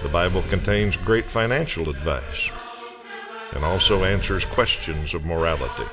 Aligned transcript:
The 0.00 0.08
Bible 0.08 0.42
contains 0.42 0.96
great 0.96 1.24
financial 1.24 1.90
advice 1.90 2.50
and 3.52 3.64
also 3.64 4.04
answers 4.04 4.44
questions 4.44 5.12
of 5.12 5.24
morality. 5.24 5.90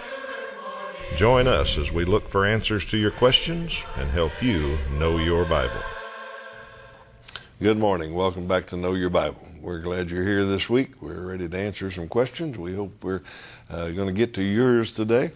Join 1.15 1.47
us 1.47 1.79
as 1.79 1.91
we 1.91 2.05
look 2.05 2.29
for 2.29 2.45
answers 2.45 2.85
to 2.85 2.97
your 2.97 3.09
questions 3.09 3.81
and 3.97 4.11
help 4.11 4.43
you 4.43 4.77
know 4.99 5.17
your 5.17 5.43
Bible. 5.43 5.81
Good 7.59 7.79
morning. 7.79 8.13
Welcome 8.13 8.47
back 8.47 8.67
to 8.67 8.77
Know 8.77 8.93
Your 8.93 9.09
Bible. 9.09 9.41
We're 9.59 9.79
glad 9.79 10.11
you're 10.11 10.23
here 10.23 10.45
this 10.45 10.69
week. 10.69 11.01
We're 11.01 11.25
ready 11.25 11.49
to 11.49 11.57
answer 11.57 11.89
some 11.89 12.07
questions. 12.07 12.59
We 12.59 12.75
hope 12.75 13.03
we're 13.03 13.23
uh, 13.71 13.89
going 13.89 14.07
to 14.07 14.13
get 14.13 14.35
to 14.35 14.43
yours 14.43 14.91
today. 14.91 15.31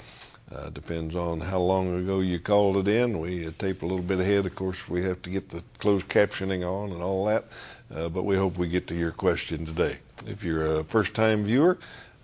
Uh, 0.54 0.70
depends 0.72 1.16
on 1.16 1.40
how 1.40 1.60
long 1.60 1.96
ago 1.96 2.20
you 2.22 2.40
called 2.40 2.78
it 2.78 2.88
in. 2.88 3.20
We 3.20 3.48
uh, 3.48 3.52
tape 3.58 3.84
a 3.84 3.86
little 3.86 4.04
bit 4.04 4.20
ahead. 4.20 4.46
Of 4.46 4.56
course, 4.56 4.90
we 4.90 5.04
have 5.04 5.22
to 5.24 5.30
get 5.30 5.50
the 5.50 5.64
closed 5.78 6.08
captioning 6.08 6.68
on 6.68 6.92
and 6.92 7.02
all 7.02 7.26
that. 7.26 7.46
Uh, 7.94 8.08
but 8.08 8.24
we 8.24 8.36
hope 8.36 8.58
we 8.58 8.68
get 8.68 8.88
to 8.88 8.96
your 8.96 9.12
question 9.12 9.66
today. 9.66 9.98
If 10.28 10.44
you're 10.44 10.80
a 10.80 10.84
first-time 10.84 11.44
viewer, 11.44 11.78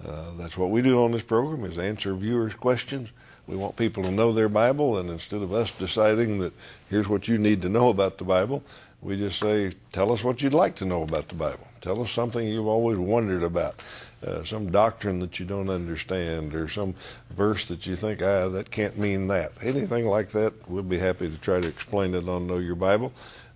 uh, 0.05 0.31
that's 0.38 0.58
what 0.58 0.69
we 0.69 0.81
do 0.81 1.03
on 1.03 1.11
this 1.11 1.23
program 1.23 1.66
is 1.69 1.77
answer 1.77 2.13
viewers' 2.13 2.53
questions. 2.53 3.09
We 3.47 3.55
want 3.55 3.75
people 3.75 4.03
to 4.03 4.11
know 4.11 4.31
their 4.31 4.49
Bible, 4.49 4.97
and 4.97 5.09
instead 5.09 5.41
of 5.41 5.53
us 5.53 5.71
deciding 5.71 6.39
that 6.39 6.53
here's 6.89 7.08
what 7.08 7.27
you 7.27 7.38
need 7.38 7.61
to 7.61 7.69
know 7.69 7.89
about 7.89 8.17
the 8.17 8.23
Bible, 8.23 8.63
we 9.02 9.17
just 9.17 9.39
say, 9.39 9.71
tell 9.91 10.11
us 10.11 10.23
what 10.23 10.41
you'd 10.41 10.53
like 10.53 10.75
to 10.75 10.86
know 10.86 11.03
about 11.03 11.30
the 11.30 11.36
Bible. 11.36 11.67
Tell 11.81 12.02
us 12.02 12.11
something 12.11 12.47
you've 12.47 12.67
always 12.67 12.97
wondered 12.97 13.43
about, 13.43 13.83
uh, 14.25 14.43
some 14.43 14.71
doctrine 14.71 15.19
that 15.19 15.39
you 15.39 15.45
don't 15.45 15.69
understand, 15.69 16.55
or 16.55 16.67
some 16.67 16.95
verse 17.31 17.67
that 17.67 17.86
you 17.86 17.95
think, 17.95 18.21
ah, 18.23 18.49
that 18.49 18.71
can't 18.71 18.97
mean 18.97 19.27
that. 19.27 19.52
Anything 19.61 20.08
like 20.08 20.30
that, 20.30 20.53
we'll 20.67 20.83
be 20.83 20.97
happy 20.97 21.30
to 21.30 21.38
try 21.38 21.59
to 21.59 21.67
explain 21.67 22.16
it 22.16 22.27
on 22.27 22.47
Know 22.47 22.58
Your 22.58 22.75
Bible 22.75 23.11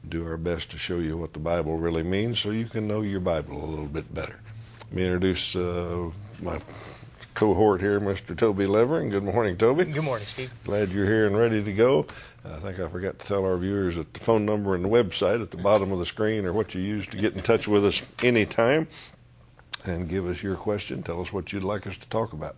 do 0.08 0.26
our 0.26 0.38
best 0.38 0.72
to 0.72 0.78
show 0.78 0.98
you 0.98 1.18
what 1.18 1.34
the 1.34 1.40
Bible 1.40 1.78
really 1.78 2.04
means 2.04 2.40
so 2.40 2.52
you 2.52 2.66
can 2.66 2.88
know 2.88 3.02
your 3.02 3.20
Bible 3.20 3.64
a 3.64 3.66
little 3.66 3.86
bit 3.86 4.14
better. 4.14 4.40
Let 4.86 4.94
me 4.94 5.04
introduce 5.06 5.56
uh, 5.56 6.10
my 6.42 6.60
cohort 7.34 7.82
here, 7.82 8.00
Mr. 8.00 8.36
Toby 8.36 8.66
Levering. 8.66 9.10
Good 9.10 9.24
morning, 9.24 9.56
Toby. 9.58 9.86
Good 9.86 10.04
morning, 10.04 10.26
Steve. 10.26 10.52
Glad 10.64 10.90
you're 10.90 11.06
here 11.06 11.28
and 11.28 11.38
ready 11.38 11.64
to 11.64 11.74
go. 11.74 12.06
I 12.44 12.58
think 12.58 12.80
I 12.80 12.88
forgot 12.88 13.20
to 13.20 13.26
tell 13.26 13.46
our 13.46 13.58
viewers 13.58 13.96
that 13.96 14.14
the 14.14 14.20
phone 14.20 14.46
number 14.46 14.74
and 14.74 14.84
the 14.84 14.90
website 14.90 15.42
at 15.42 15.52
the 15.52 15.58
bottom 15.58 15.92
of 15.92 16.00
the 16.00 16.06
screen 16.06 16.46
are 16.46 16.54
what 16.54 16.74
you 16.74 16.82
use 16.82 17.08
to 17.08 17.18
get 17.18 17.36
in 17.36 17.42
touch 17.42 17.68
with 17.68 17.86
us 17.86 18.02
anytime 18.24 18.88
and 19.86 20.10
give 20.10 20.28
us 20.28 20.44
your 20.44 20.56
question. 20.56 21.04
Tell 21.04 21.22
us 21.22 21.32
what 21.32 21.54
you'd 21.54 21.64
like 21.64 21.88
us 21.88 21.98
to 21.98 22.10
talk 22.10 22.34
about. 22.34 22.58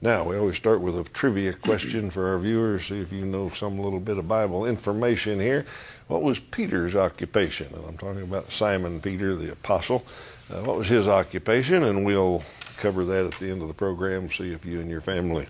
Now, 0.00 0.24
we 0.24 0.36
always 0.36 0.56
start 0.56 0.80
with 0.80 0.98
a 0.98 1.04
trivia 1.04 1.52
question 1.52 2.10
for 2.10 2.28
our 2.28 2.38
viewers, 2.38 2.86
see 2.86 3.00
if 3.00 3.12
you 3.12 3.24
know 3.24 3.50
some 3.50 3.78
little 3.78 4.00
bit 4.00 4.18
of 4.18 4.26
Bible 4.26 4.66
information 4.66 5.38
here. 5.38 5.64
What 6.12 6.22
was 6.22 6.40
Peter's 6.40 6.94
occupation? 6.94 7.68
And 7.74 7.86
I'm 7.86 7.96
talking 7.96 8.20
about 8.20 8.52
Simon 8.52 9.00
Peter, 9.00 9.34
the 9.34 9.50
apostle. 9.50 10.04
Uh, 10.50 10.60
what 10.60 10.76
was 10.76 10.88
his 10.88 11.08
occupation? 11.08 11.84
And 11.84 12.04
we'll 12.04 12.44
cover 12.76 13.02
that 13.06 13.24
at 13.24 13.32
the 13.36 13.50
end 13.50 13.62
of 13.62 13.68
the 13.68 13.72
program, 13.72 14.30
see 14.30 14.52
if 14.52 14.66
you 14.66 14.78
and 14.78 14.90
your 14.90 15.00
family 15.00 15.46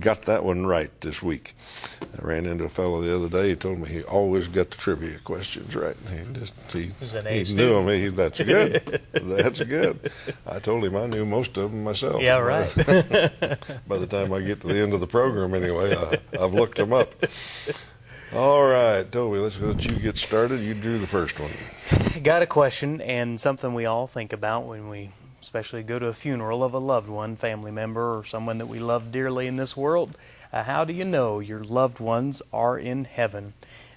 got 0.00 0.22
that 0.22 0.42
one 0.42 0.64
right 0.64 0.90
this 1.02 1.22
week. 1.22 1.54
I 2.00 2.24
ran 2.24 2.46
into 2.46 2.64
a 2.64 2.70
fellow 2.70 3.02
the 3.02 3.14
other 3.14 3.28
day. 3.28 3.50
He 3.50 3.56
told 3.56 3.78
me 3.78 3.90
he 3.90 4.04
always 4.04 4.48
got 4.48 4.70
the 4.70 4.78
trivia 4.78 5.18
questions 5.18 5.76
right. 5.76 5.96
He 6.08 6.32
just 6.32 6.54
he, 6.72 6.92
he 7.28 7.54
knew 7.54 7.74
them. 7.74 7.88
He, 7.88 8.08
that's 8.08 8.40
good. 8.40 9.02
that's 9.12 9.62
good. 9.64 10.10
I 10.46 10.60
told 10.60 10.82
him 10.82 10.96
I 10.96 11.06
knew 11.08 11.26
most 11.26 11.58
of 11.58 11.72
them 11.72 11.84
myself. 11.84 12.22
Yeah, 12.22 12.38
right. 12.38 12.74
By 13.86 13.98
the 13.98 14.06
time 14.08 14.32
I 14.32 14.40
get 14.40 14.62
to 14.62 14.68
the 14.68 14.78
end 14.78 14.94
of 14.94 15.00
the 15.00 15.06
program, 15.06 15.52
anyway, 15.52 15.94
I, 15.94 16.42
I've 16.42 16.54
looked 16.54 16.78
them 16.78 16.94
up. 16.94 17.14
All 18.34 18.66
right, 18.66 19.10
Toby, 19.10 19.38
let's 19.38 19.60
let 19.60 19.84
you 19.84 19.96
get 19.96 20.16
started. 20.16 20.60
You 20.60 20.74
do 20.74 20.98
the 20.98 21.06
first 21.06 21.38
one. 21.38 21.50
I 22.14 22.18
Got 22.18 22.42
a 22.42 22.46
question 22.46 23.00
and 23.00 23.40
something 23.40 23.72
we 23.72 23.86
all 23.86 24.08
think 24.08 24.32
about 24.32 24.66
when 24.66 24.88
we 24.88 25.10
especially 25.40 25.84
go 25.84 26.00
to 26.00 26.06
a 26.06 26.12
funeral 26.12 26.64
of 26.64 26.74
a 26.74 26.78
loved 26.78 27.08
one, 27.08 27.36
family 27.36 27.70
member, 27.70 28.18
or 28.18 28.24
someone 28.24 28.58
that 28.58 28.66
we 28.66 28.80
love 28.80 29.12
dearly 29.12 29.46
in 29.46 29.54
this 29.54 29.76
world. 29.76 30.18
Uh, 30.52 30.64
how 30.64 30.84
do 30.84 30.92
you 30.92 31.04
know 31.04 31.38
your 31.38 31.62
loved 31.62 32.00
ones 32.00 32.42
are 32.52 32.76
in 32.76 33.04
heaven? 33.04 33.52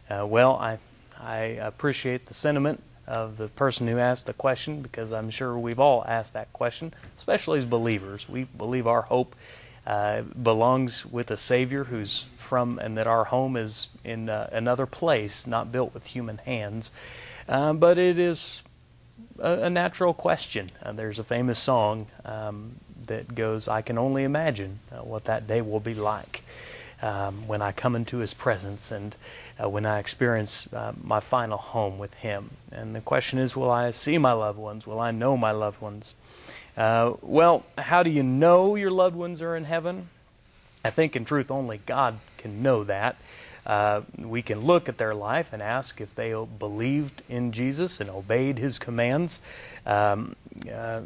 Uh, 0.07 0.25
well, 0.27 0.55
I, 0.57 0.77
I 1.19 1.37
appreciate 1.37 2.27
the 2.27 2.35
sentiment 2.35 2.83
of 3.07 3.37
the 3.37 3.47
person 3.47 3.87
who 3.87 3.97
asked 3.97 4.27
the 4.27 4.33
question 4.33 4.83
because 4.83 5.11
I'm 5.11 5.31
sure 5.31 5.57
we've 5.57 5.79
all 5.79 6.05
asked 6.07 6.33
that 6.33 6.53
question, 6.53 6.93
especially 7.17 7.57
as 7.57 7.65
believers. 7.65 8.29
We 8.29 8.43
believe 8.43 8.85
our 8.85 9.01
hope 9.01 9.35
uh, 9.85 10.21
belongs 10.21 11.05
with 11.05 11.31
a 11.31 11.37
Savior 11.37 11.85
who's 11.85 12.25
from, 12.35 12.79
and 12.79 12.97
that 12.97 13.07
our 13.07 13.25
home 13.25 13.55
is 13.55 13.87
in 14.03 14.29
uh, 14.29 14.49
another 14.51 14.85
place, 14.85 15.47
not 15.47 15.71
built 15.71 15.93
with 15.93 16.07
human 16.07 16.37
hands. 16.39 16.91
Uh, 17.47 17.73
but 17.73 17.97
it 17.97 18.19
is 18.19 18.63
a, 19.39 19.63
a 19.63 19.69
natural 19.69 20.13
question. 20.13 20.71
Uh, 20.83 20.91
there's 20.91 21.19
a 21.19 21.23
famous 21.23 21.59
song 21.59 22.07
um, 22.25 22.75
that 23.07 23.33
goes, 23.35 23.67
I 23.67 23.81
can 23.81 23.97
only 23.97 24.23
imagine 24.23 24.79
uh, 24.91 24.97
what 24.97 25.25
that 25.25 25.47
day 25.47 25.61
will 25.61 25.79
be 25.79 25.93
like. 25.93 26.43
Um, 27.01 27.47
when 27.47 27.61
I 27.61 27.71
come 27.71 27.95
into 27.95 28.17
His 28.17 28.33
presence 28.33 28.91
and 28.91 29.15
uh, 29.57 29.69
when 29.69 29.85
I 29.85 29.99
experience 29.99 30.71
uh, 30.73 30.91
my 31.01 31.21
final 31.21 31.57
home 31.57 31.97
with 31.97 32.13
Him. 32.15 32.49
And 32.73 32.93
the 32.93 32.99
question 32.99 33.39
is, 33.39 33.55
will 33.55 33.71
I 33.71 33.91
see 33.91 34.17
my 34.17 34.33
loved 34.33 34.59
ones? 34.59 34.85
Will 34.85 34.99
I 34.99 35.11
know 35.11 35.37
my 35.37 35.51
loved 35.51 35.81
ones? 35.81 36.13
Uh, 36.79 37.15
well, 37.21 37.65
how 37.77 38.03
do 38.03 38.09
you 38.09 38.23
know 38.23 38.75
your 38.75 38.89
loved 38.89 39.15
ones 39.15 39.41
are 39.41 39.53
in 39.53 39.65
heaven? 39.65 40.07
I 40.83 40.89
think, 40.91 41.17
in 41.17 41.25
truth, 41.25 41.51
only 41.51 41.81
God 41.85 42.19
can 42.37 42.63
know 42.63 42.85
that. 42.85 43.17
Uh, 43.65 44.01
we 44.17 44.41
can 44.41 44.61
look 44.61 44.87
at 44.87 44.97
their 44.97 45.13
life 45.13 45.51
and 45.51 45.61
ask 45.61 45.99
if 45.99 46.15
they 46.15 46.33
believed 46.57 47.21
in 47.27 47.51
Jesus 47.51 47.99
and 47.99 48.09
obeyed 48.09 48.57
his 48.57 48.79
commands. 48.79 49.41
Um, 49.85 50.37
uh, 50.73 51.01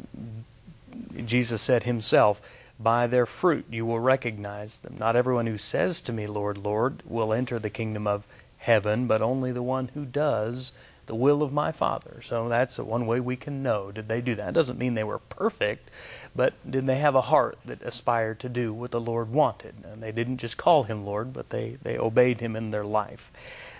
Jesus 1.26 1.60
said 1.60 1.82
himself, 1.82 2.40
By 2.78 3.08
their 3.08 3.26
fruit 3.26 3.66
you 3.68 3.84
will 3.84 3.98
recognize 3.98 4.78
them. 4.78 4.94
Not 4.96 5.16
everyone 5.16 5.48
who 5.48 5.58
says 5.58 6.00
to 6.02 6.12
me, 6.12 6.28
Lord, 6.28 6.56
Lord, 6.56 7.02
will 7.04 7.32
enter 7.32 7.58
the 7.58 7.68
kingdom 7.68 8.06
of 8.06 8.24
heaven, 8.58 9.08
but 9.08 9.20
only 9.20 9.50
the 9.50 9.62
one 9.62 9.88
who 9.88 10.04
does 10.04 10.70
the 11.06 11.14
will 11.14 11.42
of 11.42 11.52
my 11.52 11.72
Father. 11.72 12.20
So 12.22 12.48
that's 12.48 12.78
one 12.78 13.06
way 13.06 13.20
we 13.20 13.36
can 13.36 13.62
know. 13.62 13.92
Did 13.92 14.08
they 14.08 14.20
do 14.20 14.34
that? 14.34 14.50
It 14.50 14.54
doesn't 14.54 14.78
mean 14.78 14.94
they 14.94 15.04
were 15.04 15.18
perfect, 15.18 15.90
but 16.34 16.54
did 16.68 16.86
they 16.86 16.96
have 16.96 17.14
a 17.14 17.22
heart 17.22 17.58
that 17.64 17.82
aspired 17.82 18.40
to 18.40 18.48
do 18.48 18.72
what 18.72 18.90
the 18.90 19.00
Lord 19.00 19.30
wanted? 19.30 19.74
And 19.84 20.02
they 20.02 20.12
didn't 20.12 20.38
just 20.38 20.56
call 20.56 20.84
him 20.84 21.04
Lord, 21.04 21.32
but 21.32 21.50
they, 21.50 21.78
they 21.82 21.98
obeyed 21.98 22.40
him 22.40 22.56
in 22.56 22.70
their 22.70 22.84
life. 22.84 23.30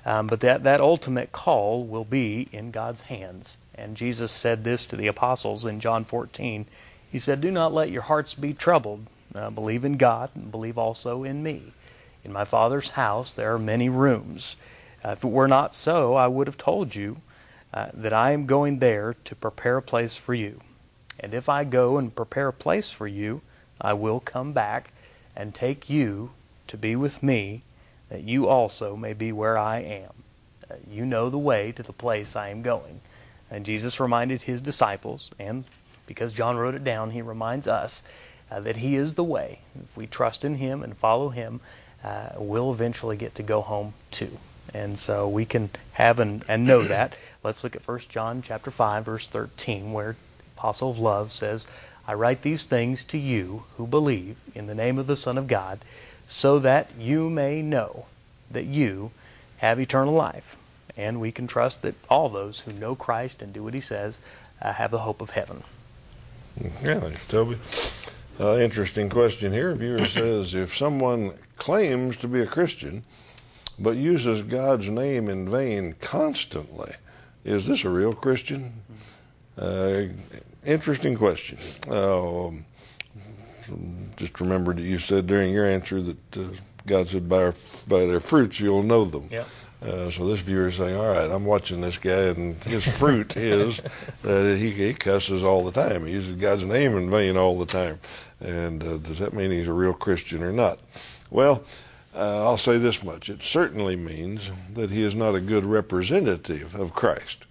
Um, 0.06 0.26
but 0.26 0.40
that, 0.40 0.64
that 0.64 0.80
ultimate 0.80 1.32
call 1.32 1.84
will 1.84 2.04
be 2.04 2.48
in 2.52 2.70
God's 2.70 3.02
hands. 3.02 3.56
And 3.74 3.96
Jesus 3.96 4.30
said 4.30 4.64
this 4.64 4.86
to 4.86 4.96
the 4.96 5.06
apostles 5.06 5.64
in 5.64 5.80
John 5.80 6.04
14. 6.04 6.66
He 7.10 7.18
said, 7.18 7.40
Do 7.40 7.50
not 7.50 7.72
let 7.72 7.90
your 7.90 8.02
hearts 8.02 8.34
be 8.34 8.52
troubled. 8.52 9.06
Uh, 9.34 9.50
believe 9.50 9.84
in 9.84 9.96
God 9.96 10.30
and 10.34 10.50
believe 10.50 10.78
also 10.78 11.24
in 11.24 11.42
me. 11.42 11.72
In 12.24 12.32
my 12.32 12.44
Father's 12.44 12.90
house 12.90 13.32
there 13.32 13.52
are 13.52 13.58
many 13.58 13.88
rooms. 13.88 14.56
Uh, 15.04 15.10
if 15.10 15.24
it 15.24 15.28
were 15.28 15.48
not 15.48 15.74
so, 15.74 16.14
I 16.14 16.26
would 16.26 16.46
have 16.46 16.56
told 16.56 16.94
you 16.94 17.18
uh, 17.72 17.88
that 17.92 18.12
I 18.12 18.30
am 18.30 18.46
going 18.46 18.78
there 18.78 19.14
to 19.24 19.34
prepare 19.34 19.78
a 19.78 19.82
place 19.82 20.16
for 20.16 20.32
you. 20.32 20.60
And 21.20 21.34
if 21.34 21.48
I 21.48 21.64
go 21.64 21.98
and 21.98 22.14
prepare 22.14 22.48
a 22.48 22.52
place 22.52 22.90
for 22.90 23.06
you, 23.06 23.42
I 23.80 23.92
will 23.92 24.20
come 24.20 24.52
back 24.52 24.92
and 25.36 25.54
take 25.54 25.90
you 25.90 26.30
to 26.68 26.76
be 26.76 26.96
with 26.96 27.22
me, 27.22 27.62
that 28.08 28.22
you 28.22 28.48
also 28.48 28.96
may 28.96 29.12
be 29.12 29.32
where 29.32 29.58
I 29.58 29.80
am. 29.80 30.10
Uh, 30.70 30.76
you 30.90 31.04
know 31.04 31.28
the 31.28 31.38
way 31.38 31.72
to 31.72 31.82
the 31.82 31.92
place 31.92 32.36
I 32.36 32.48
am 32.48 32.62
going. 32.62 33.00
And 33.50 33.66
Jesus 33.66 34.00
reminded 34.00 34.42
his 34.42 34.60
disciples, 34.60 35.30
and 35.38 35.64
because 36.06 36.32
John 36.32 36.56
wrote 36.56 36.74
it 36.74 36.84
down, 36.84 37.10
he 37.10 37.22
reminds 37.22 37.66
us 37.66 38.02
uh, 38.50 38.60
that 38.60 38.78
he 38.78 38.96
is 38.96 39.14
the 39.14 39.24
way. 39.24 39.60
If 39.82 39.96
we 39.96 40.06
trust 40.06 40.44
in 40.44 40.56
him 40.56 40.82
and 40.82 40.96
follow 40.96 41.28
him, 41.28 41.60
uh, 42.02 42.30
we'll 42.36 42.72
eventually 42.72 43.16
get 43.16 43.34
to 43.36 43.42
go 43.42 43.60
home 43.60 43.94
too. 44.10 44.38
And 44.72 44.98
so 44.98 45.28
we 45.28 45.44
can 45.44 45.70
have 45.92 46.18
and, 46.18 46.44
and 46.48 46.66
know 46.66 46.82
that. 46.88 47.16
Let's 47.42 47.62
look 47.62 47.76
at 47.76 47.86
1 47.86 47.98
John 48.08 48.42
chapter 48.42 48.70
5, 48.70 49.04
verse 49.04 49.28
13, 49.28 49.92
where 49.92 50.16
apostle 50.56 50.90
of 50.90 50.98
love 50.98 51.32
says, 51.32 51.66
I 52.06 52.14
write 52.14 52.42
these 52.42 52.64
things 52.64 53.04
to 53.04 53.18
you 53.18 53.64
who 53.76 53.86
believe 53.86 54.36
in 54.54 54.66
the 54.66 54.74
name 54.74 54.98
of 54.98 55.06
the 55.06 55.16
Son 55.16 55.38
of 55.38 55.46
God, 55.46 55.80
so 56.26 56.58
that 56.58 56.90
you 56.98 57.30
may 57.30 57.62
know 57.62 58.06
that 58.50 58.64
you 58.64 59.10
have 59.58 59.80
eternal 59.80 60.14
life. 60.14 60.56
And 60.96 61.20
we 61.20 61.32
can 61.32 61.46
trust 61.46 61.82
that 61.82 61.94
all 62.08 62.28
those 62.28 62.60
who 62.60 62.72
know 62.72 62.94
Christ 62.94 63.42
and 63.42 63.52
do 63.52 63.62
what 63.62 63.74
he 63.74 63.80
says 63.80 64.20
uh, 64.62 64.74
have 64.74 64.90
the 64.90 65.00
hope 65.00 65.20
of 65.20 65.30
heaven. 65.30 65.62
Yeah, 66.82 67.00
thanks, 67.00 67.26
Toby. 67.26 67.58
Uh, 68.38 68.58
interesting 68.58 69.08
question 69.08 69.52
here. 69.52 69.74
Viewer 69.74 70.06
says 70.06 70.54
if 70.54 70.76
someone 70.76 71.34
claims 71.56 72.16
to 72.18 72.28
be 72.28 72.40
a 72.40 72.46
Christian 72.46 73.02
but 73.78 73.96
uses 73.96 74.42
God's 74.42 74.88
name 74.88 75.28
in 75.28 75.50
vain 75.50 75.94
constantly, 76.00 76.92
is 77.44 77.66
this 77.66 77.84
a 77.84 77.90
real 77.90 78.12
Christian? 78.12 78.72
Uh, 79.58 80.04
interesting 80.64 81.16
question. 81.16 81.58
Um, 81.90 82.64
just 84.16 84.40
remembered 84.40 84.76
that 84.76 84.82
you 84.82 84.98
said 84.98 85.26
during 85.26 85.52
your 85.52 85.66
answer 85.66 86.00
that 86.02 86.36
uh, 86.36 86.44
God 86.86 87.08
said, 87.08 87.28
by, 87.28 87.44
our, 87.44 87.54
by 87.88 88.06
their 88.06 88.20
fruits 88.20 88.60
you'll 88.60 88.82
know 88.82 89.04
them. 89.04 89.28
Yep. 89.30 89.46
Uh, 89.82 90.10
so 90.10 90.26
this 90.26 90.40
viewer 90.40 90.68
is 90.68 90.76
saying, 90.76 90.96
all 90.96 91.08
right, 91.08 91.30
I'm 91.30 91.44
watching 91.44 91.82
this 91.82 91.98
guy, 91.98 92.28
and 92.28 92.62
his 92.64 92.86
fruit 92.98 93.36
is 93.36 93.80
that 94.22 94.56
he, 94.56 94.70
he 94.70 94.94
cusses 94.94 95.44
all 95.44 95.62
the 95.62 95.72
time. 95.72 96.06
He 96.06 96.12
uses 96.12 96.36
God's 96.36 96.64
name 96.64 96.96
in 96.96 97.10
vain 97.10 97.36
all 97.36 97.58
the 97.58 97.66
time. 97.66 98.00
And 98.40 98.82
uh, 98.82 98.96
does 98.98 99.18
that 99.18 99.34
mean 99.34 99.50
he's 99.50 99.68
a 99.68 99.72
real 99.72 99.92
Christian 99.92 100.42
or 100.42 100.52
not? 100.52 100.78
Well, 101.30 101.64
uh, 102.14 102.44
I'll 102.44 102.56
say 102.56 102.78
this 102.78 103.02
much. 103.02 103.28
It 103.28 103.42
certainly 103.42 103.96
means 103.96 104.50
that 104.72 104.90
he 104.90 105.02
is 105.02 105.14
not 105.14 105.34
a 105.34 105.40
good 105.40 105.64
representative 105.64 106.74
of 106.74 106.94
Christ, 106.94 107.44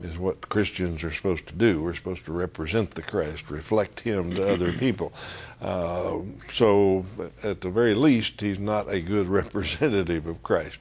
is 0.00 0.16
what 0.16 0.48
Christians 0.48 1.02
are 1.02 1.12
supposed 1.12 1.46
to 1.48 1.54
do. 1.54 1.82
We're 1.82 1.94
supposed 1.94 2.24
to 2.26 2.32
represent 2.32 2.92
the 2.92 3.02
Christ, 3.02 3.50
reflect 3.50 4.00
him 4.00 4.30
to 4.34 4.52
other 4.52 4.72
people. 4.78 5.12
Uh, 5.60 6.18
so, 6.50 7.04
at 7.42 7.60
the 7.60 7.70
very 7.70 7.94
least, 7.94 8.40
he's 8.40 8.58
not 8.58 8.88
a 8.88 9.00
good 9.00 9.28
representative 9.40 10.26
of 10.26 10.42
Christ. 10.42 10.78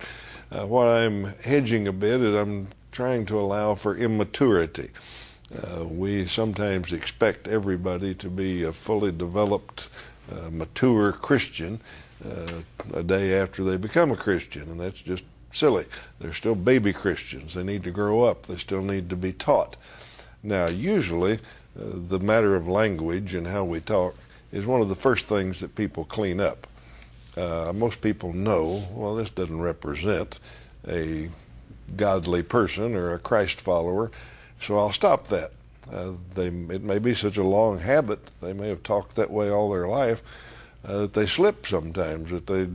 Uh, 0.51 0.68
what 0.68 0.88
I'm 0.88 1.25
hedging 1.44 1.88
a 1.88 1.94
bit 1.94 2.22
is 2.22 2.36
I'm 2.36 2.68
trying 2.92 3.25
to 3.25 3.39
allow 3.39 3.75
for 3.75 3.98
immaturity. 3.98 4.92
Uh, 5.54 5.86
we 5.86 6.25
sometimes 6.25 6.94
expect 6.94 7.48
everybody 7.48 8.13
to 8.16 8.30
be 8.30 8.63
a 8.63 8.72
fully 8.74 9.12
developed, 9.12 9.89
uh, 10.31 10.50
mature 10.50 11.12
Christian 11.12 11.80
uh, 12.23 12.62
a 12.94 13.03
day 13.03 13.33
after 13.38 13.63
they 13.63 13.77
become 13.77 14.12
a 14.12 14.17
Christian, 14.17 14.63
and 14.63 14.79
that's 14.79 15.01
just 15.01 15.23
silly. 15.51 15.85
They're 16.19 16.33
still 16.33 16.56
baby 16.56 16.94
Christians. 16.94 17.53
They 17.53 17.63
need 17.63 17.83
to 17.83 17.91
grow 17.91 18.23
up. 18.23 18.44
They 18.44 18.57
still 18.57 18.81
need 18.81 19.09
to 19.09 19.15
be 19.15 19.33
taught. 19.33 19.77
Now, 20.44 20.67
usually, 20.67 21.39
uh, 21.79 21.91
the 22.07 22.19
matter 22.19 22.56
of 22.56 22.67
language 22.67 23.33
and 23.33 23.47
how 23.47 23.63
we 23.63 23.79
talk 23.79 24.15
is 24.51 24.65
one 24.65 24.81
of 24.81 24.89
the 24.89 24.95
first 24.95 25.25
things 25.25 25.59
that 25.59 25.75
people 25.75 26.06
clean 26.06 26.39
up. 26.39 26.67
Uh, 27.35 27.73
most 27.75 28.01
people 28.01 28.31
know, 28.31 28.83
well, 28.94 29.15
this 29.15 29.29
doesn't 29.29 29.59
represent 29.59 30.39
a 30.88 31.29
godly 31.97 32.44
person 32.44 32.95
or 32.95 33.13
a 33.13 33.19
Christ 33.19 33.59
follower, 33.59 34.12
so 34.59 34.77
I'll 34.77 34.94
stop 34.94 35.27
that. 35.27 35.51
Uh, 35.91 36.12
they, 36.33 36.47
it 36.47 36.83
may 36.83 37.00
be 37.00 37.13
such 37.13 37.38
a 37.38 37.44
long 37.44 37.79
habit, 37.79 38.19
they 38.41 38.53
may 38.53 38.69
have 38.69 38.83
talked 38.83 39.15
that 39.15 39.29
way 39.29 39.50
all 39.50 39.69
their 39.69 39.88
life, 39.88 40.23
uh, 40.88 41.02
that 41.02 41.14
they 41.14 41.26
slip 41.26 41.66
sometimes, 41.66 42.32
that 42.32 42.48
they 42.48 42.68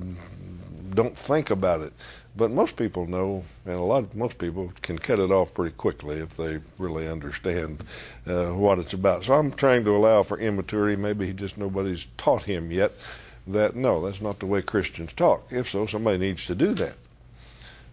don't 0.94 1.16
think 1.16 1.50
about 1.50 1.80
it. 1.80 1.92
But 2.36 2.50
most 2.50 2.76
people 2.76 3.06
know, 3.06 3.44
and 3.66 3.74
a 3.74 3.82
lot 3.82 4.04
of 4.04 4.14
most 4.14 4.38
people 4.38 4.72
can 4.82 4.98
cut 4.98 5.18
it 5.18 5.30
off 5.30 5.52
pretty 5.52 5.74
quickly 5.74 6.18
if 6.18 6.36
they 6.36 6.60
really 6.78 7.08
understand 7.08 7.84
uh, 8.26 8.46
what 8.46 8.78
it's 8.78 8.92
about. 8.92 9.24
So 9.24 9.34
I'm 9.34 9.50
trying 9.52 9.84
to 9.84 9.96
allow 9.96 10.22
for 10.22 10.38
immaturity. 10.38 10.96
Maybe 10.96 11.26
he 11.26 11.32
just 11.32 11.58
nobody's 11.58 12.06
taught 12.16 12.44
him 12.44 12.70
yet 12.70 12.92
that 13.48 13.74
no, 13.74 14.00
that's 14.04 14.20
not 14.20 14.38
the 14.38 14.46
way 14.46 14.62
Christians 14.62 15.12
talk. 15.12 15.44
If 15.50 15.68
so, 15.68 15.86
somebody 15.86 16.18
needs 16.18 16.46
to 16.46 16.54
do 16.54 16.72
that. 16.74 16.94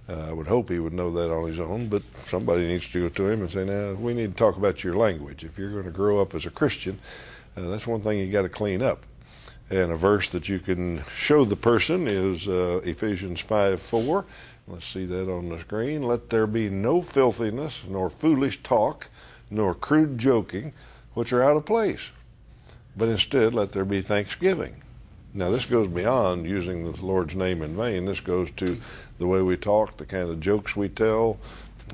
Uh, 0.09 0.27
I 0.29 0.33
would 0.33 0.47
hope 0.47 0.69
he 0.69 0.79
would 0.79 0.93
know 0.93 1.11
that 1.11 1.33
on 1.33 1.47
his 1.47 1.59
own, 1.59 1.89
but 1.89 2.01
somebody 2.25 2.65
needs 2.67 2.89
to 2.91 3.01
go 3.01 3.09
to 3.09 3.29
him 3.29 3.41
and 3.41 3.51
say, 3.51 3.65
"Now 3.65 3.93
we 3.93 4.13
need 4.13 4.31
to 4.31 4.37
talk 4.37 4.55
about 4.55 4.83
your 4.83 4.95
language. 4.95 5.43
If 5.43 5.57
you're 5.57 5.71
going 5.71 5.83
to 5.83 5.91
grow 5.91 6.21
up 6.21 6.33
as 6.33 6.45
a 6.45 6.51
Christian, 6.51 6.99
uh, 7.57 7.69
that's 7.69 7.87
one 7.87 8.01
thing 8.01 8.19
you 8.19 8.31
got 8.31 8.43
to 8.43 8.49
clean 8.49 8.81
up." 8.81 9.03
And 9.69 9.91
a 9.91 9.97
verse 9.97 10.29
that 10.29 10.47
you 10.47 10.59
can 10.59 11.03
show 11.15 11.43
the 11.43 11.57
person 11.57 12.07
is 12.07 12.47
uh, 12.47 12.81
Ephesians 12.83 13.41
5 13.41 13.81
4. 13.81 14.25
Let's 14.69 14.85
see 14.85 15.05
that 15.05 15.31
on 15.31 15.49
the 15.49 15.59
screen. 15.59 16.03
Let 16.03 16.29
there 16.29 16.47
be 16.47 16.69
no 16.69 17.01
filthiness, 17.01 17.83
nor 17.87 18.09
foolish 18.09 18.63
talk, 18.63 19.09
nor 19.49 19.73
crude 19.73 20.17
joking, 20.17 20.73
which 21.13 21.31
are 21.33 21.43
out 21.43 21.57
of 21.57 21.65
place. 21.65 22.11
But 22.95 23.09
instead, 23.09 23.53
let 23.53 23.71
there 23.71 23.85
be 23.85 24.01
thanksgiving. 24.01 24.81
Now, 25.33 25.49
this 25.49 25.65
goes 25.65 25.87
beyond 25.87 26.45
using 26.47 26.83
the 26.83 27.05
Lord's 27.05 27.35
name 27.35 27.61
in 27.61 27.75
vain. 27.75 28.05
This 28.05 28.19
goes 28.19 28.49
to 28.51 28.77
the 29.19 29.27
way 29.27 29.41
we 29.41 29.55
talk, 29.55 29.97
the 29.97 30.05
kind 30.05 30.29
of 30.29 30.39
jokes 30.39 30.75
we 30.75 30.89
tell, 30.89 31.37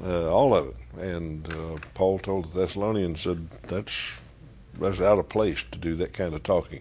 uh, 0.03 0.31
all 0.31 0.55
of 0.55 0.69
it. 0.69 0.75
And 0.99 1.51
uh, 1.51 1.77
Paul 1.93 2.19
told 2.19 2.45
the 2.45 2.59
Thessalonians, 2.59 3.21
said 3.21 3.49
that's 3.63 4.19
that's 4.79 5.01
out 5.01 5.19
of 5.19 5.29
place 5.29 5.63
to 5.71 5.77
do 5.77 5.93
that 5.95 6.13
kind 6.13 6.33
of 6.33 6.41
talking. 6.41 6.79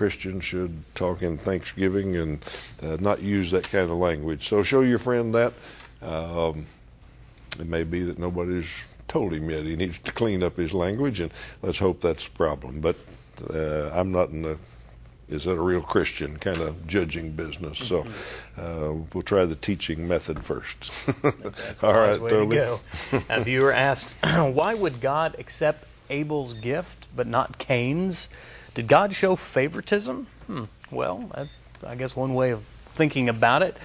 Christians 0.00 0.44
should 0.44 0.82
talk 0.94 1.20
in 1.20 1.36
thanksgiving 1.36 2.16
and 2.16 2.42
uh, 2.82 2.96
not 3.00 3.20
use 3.20 3.50
that 3.50 3.70
kind 3.70 3.90
of 3.90 3.98
language. 3.98 4.48
So 4.48 4.62
show 4.62 4.80
your 4.80 4.98
friend 4.98 5.34
that. 5.34 5.52
Um, 6.00 6.64
it 7.58 7.66
may 7.66 7.84
be 7.84 8.00
that 8.04 8.18
nobody's 8.18 8.66
told 9.08 9.34
him 9.34 9.50
yet. 9.50 9.64
He 9.64 9.76
needs 9.76 9.98
to 9.98 10.10
clean 10.10 10.42
up 10.42 10.56
his 10.56 10.72
language, 10.72 11.20
and 11.20 11.30
let's 11.60 11.78
hope 11.80 12.00
that's 12.00 12.24
the 12.24 12.30
problem. 12.30 12.80
But 12.80 12.96
uh, 13.52 13.90
I'm 13.90 14.10
not 14.10 14.30
in 14.30 14.40
the 14.40 14.56
is 15.28 15.44
that 15.44 15.58
a 15.58 15.60
real 15.60 15.82
Christian 15.82 16.38
kind 16.38 16.62
of 16.62 16.86
judging 16.86 17.32
business. 17.32 17.76
So 17.76 18.06
uh, 18.56 18.94
we'll 19.12 19.22
try 19.22 19.44
the 19.44 19.54
teaching 19.54 20.08
method 20.08 20.42
first. 20.42 20.90
All 21.84 21.92
right, 21.92 22.18
way 22.18 22.30
Toby. 22.30 22.56
to 22.56 22.80
go. 23.12 23.22
a 23.28 23.44
viewer 23.44 23.70
asked, 23.70 24.14
why 24.24 24.72
would 24.72 25.02
God 25.02 25.36
accept 25.38 25.84
Abel's 26.08 26.54
gift 26.54 27.06
but 27.14 27.26
not 27.26 27.58
Cain's? 27.58 28.30
Did 28.74 28.86
God 28.86 29.12
show 29.12 29.36
favoritism? 29.36 30.26
Hmm. 30.46 30.64
Well, 30.90 31.30
I 31.86 31.94
guess 31.94 32.16
one 32.16 32.34
way 32.34 32.50
of 32.50 32.62
thinking 32.86 33.28
about 33.28 33.62
it. 33.62 33.76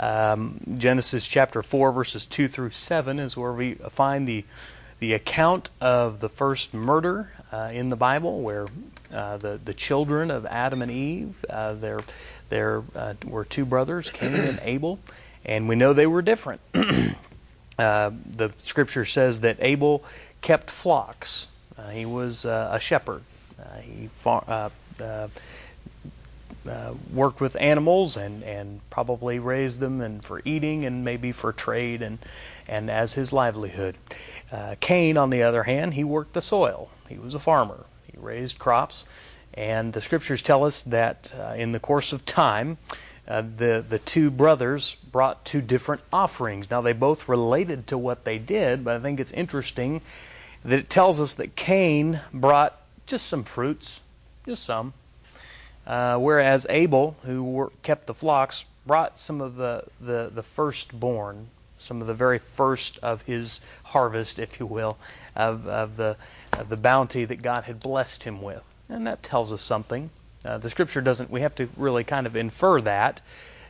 Um, 0.00 0.60
Genesis 0.78 1.26
chapter 1.26 1.62
4, 1.62 1.92
verses 1.92 2.26
2 2.26 2.48
through 2.48 2.70
7 2.70 3.18
is 3.18 3.36
where 3.36 3.52
we 3.52 3.74
find 3.74 4.26
the, 4.26 4.44
the 4.98 5.12
account 5.12 5.70
of 5.80 6.20
the 6.20 6.28
first 6.28 6.74
murder 6.74 7.32
uh, 7.52 7.70
in 7.72 7.88
the 7.88 7.96
Bible, 7.96 8.40
where 8.40 8.66
uh, 9.12 9.36
the 9.36 9.60
the 9.62 9.74
children 9.74 10.30
of 10.30 10.46
Adam 10.46 10.82
and 10.82 10.90
Eve. 10.90 11.44
Uh, 11.48 11.74
there 11.74 12.00
there 12.48 12.82
uh, 12.96 13.14
were 13.26 13.44
two 13.44 13.64
brothers, 13.64 14.10
Cain 14.10 14.34
and 14.34 14.60
Abel, 14.62 14.98
and 15.44 15.68
we 15.68 15.76
know 15.76 15.92
they 15.92 16.06
were 16.06 16.22
different. 16.22 16.60
Uh, 17.78 18.10
the 18.26 18.52
Scripture 18.58 19.04
says 19.04 19.40
that 19.40 19.56
Abel 19.58 20.04
kept 20.42 20.70
flocks. 20.70 21.48
Uh, 21.76 21.88
he 21.88 22.04
was 22.04 22.44
a 22.44 22.78
shepherd. 22.78 23.22
Uh, 23.62 23.80
he 23.80 24.06
far, 24.08 24.44
uh, 24.48 25.28
uh, 26.68 26.94
worked 27.12 27.40
with 27.40 27.56
animals 27.60 28.16
and, 28.16 28.42
and 28.44 28.80
probably 28.90 29.38
raised 29.38 29.80
them 29.80 30.00
and 30.00 30.24
for 30.24 30.42
eating 30.44 30.84
and 30.84 31.04
maybe 31.04 31.32
for 31.32 31.52
trade 31.52 32.02
and, 32.02 32.18
and 32.68 32.90
as 32.90 33.14
his 33.14 33.32
livelihood. 33.32 33.96
Cain, 34.80 35.16
on 35.16 35.30
the 35.30 35.42
other 35.42 35.62
hand, 35.62 35.94
he 35.94 36.04
worked 36.04 36.34
the 36.34 36.42
soil. 36.42 36.90
He 37.08 37.16
was 37.16 37.34
a 37.34 37.38
farmer 37.38 37.86
He 38.12 38.18
raised 38.18 38.58
crops. 38.58 39.06
And 39.54 39.92
the 39.92 40.00
scriptures 40.00 40.42
tell 40.42 40.64
us 40.64 40.82
that 40.84 41.34
uh, 41.38 41.54
in 41.56 41.72
the 41.72 41.80
course 41.80 42.12
of 42.12 42.24
time, 42.24 42.78
uh, 43.28 43.42
the, 43.42 43.84
the 43.86 43.98
two 43.98 44.30
brothers 44.30 44.96
brought 45.10 45.44
two 45.44 45.60
different 45.60 46.02
offerings. 46.12 46.70
Now, 46.70 46.80
they 46.80 46.92
both 46.92 47.28
related 47.28 47.86
to 47.88 47.98
what 47.98 48.24
they 48.24 48.38
did, 48.38 48.84
but 48.84 48.96
I 48.96 48.98
think 49.00 49.20
it's 49.20 49.32
interesting 49.32 50.00
that 50.64 50.78
it 50.78 50.90
tells 50.90 51.20
us 51.20 51.34
that 51.34 51.54
Cain 51.54 52.20
brought 52.32 52.78
just 53.06 53.26
some 53.26 53.44
fruits, 53.44 54.00
just 54.46 54.64
some, 54.64 54.92
uh, 55.86 56.16
whereas 56.18 56.66
Abel, 56.70 57.16
who 57.24 57.44
were, 57.44 57.72
kept 57.82 58.06
the 58.06 58.14
flocks, 58.14 58.64
brought 58.86 59.18
some 59.18 59.40
of 59.40 59.56
the, 59.56 59.84
the, 60.00 60.30
the 60.32 60.42
firstborn, 60.42 61.48
some 61.78 62.00
of 62.00 62.06
the 62.06 62.14
very 62.14 62.38
first 62.38 62.98
of 62.98 63.22
his 63.22 63.60
harvest, 63.84 64.38
if 64.38 64.60
you 64.60 64.66
will, 64.66 64.98
of, 65.34 65.66
of 65.66 65.96
the 65.96 66.16
uh, 66.52 66.62
the 66.64 66.76
bounty 66.76 67.24
that 67.24 67.40
God 67.42 67.64
had 67.64 67.80
blessed 67.80 68.24
him 68.24 68.42
with. 68.42 68.62
And 68.88 69.06
that 69.06 69.22
tells 69.22 69.52
us 69.52 69.62
something. 69.62 70.10
Uh, 70.44 70.58
the 70.58 70.68
scripture 70.68 71.00
doesn't, 71.00 71.30
we 71.30 71.40
have 71.40 71.54
to 71.54 71.68
really 71.76 72.04
kind 72.04 72.26
of 72.26 72.36
infer 72.36 72.80
that. 72.82 73.20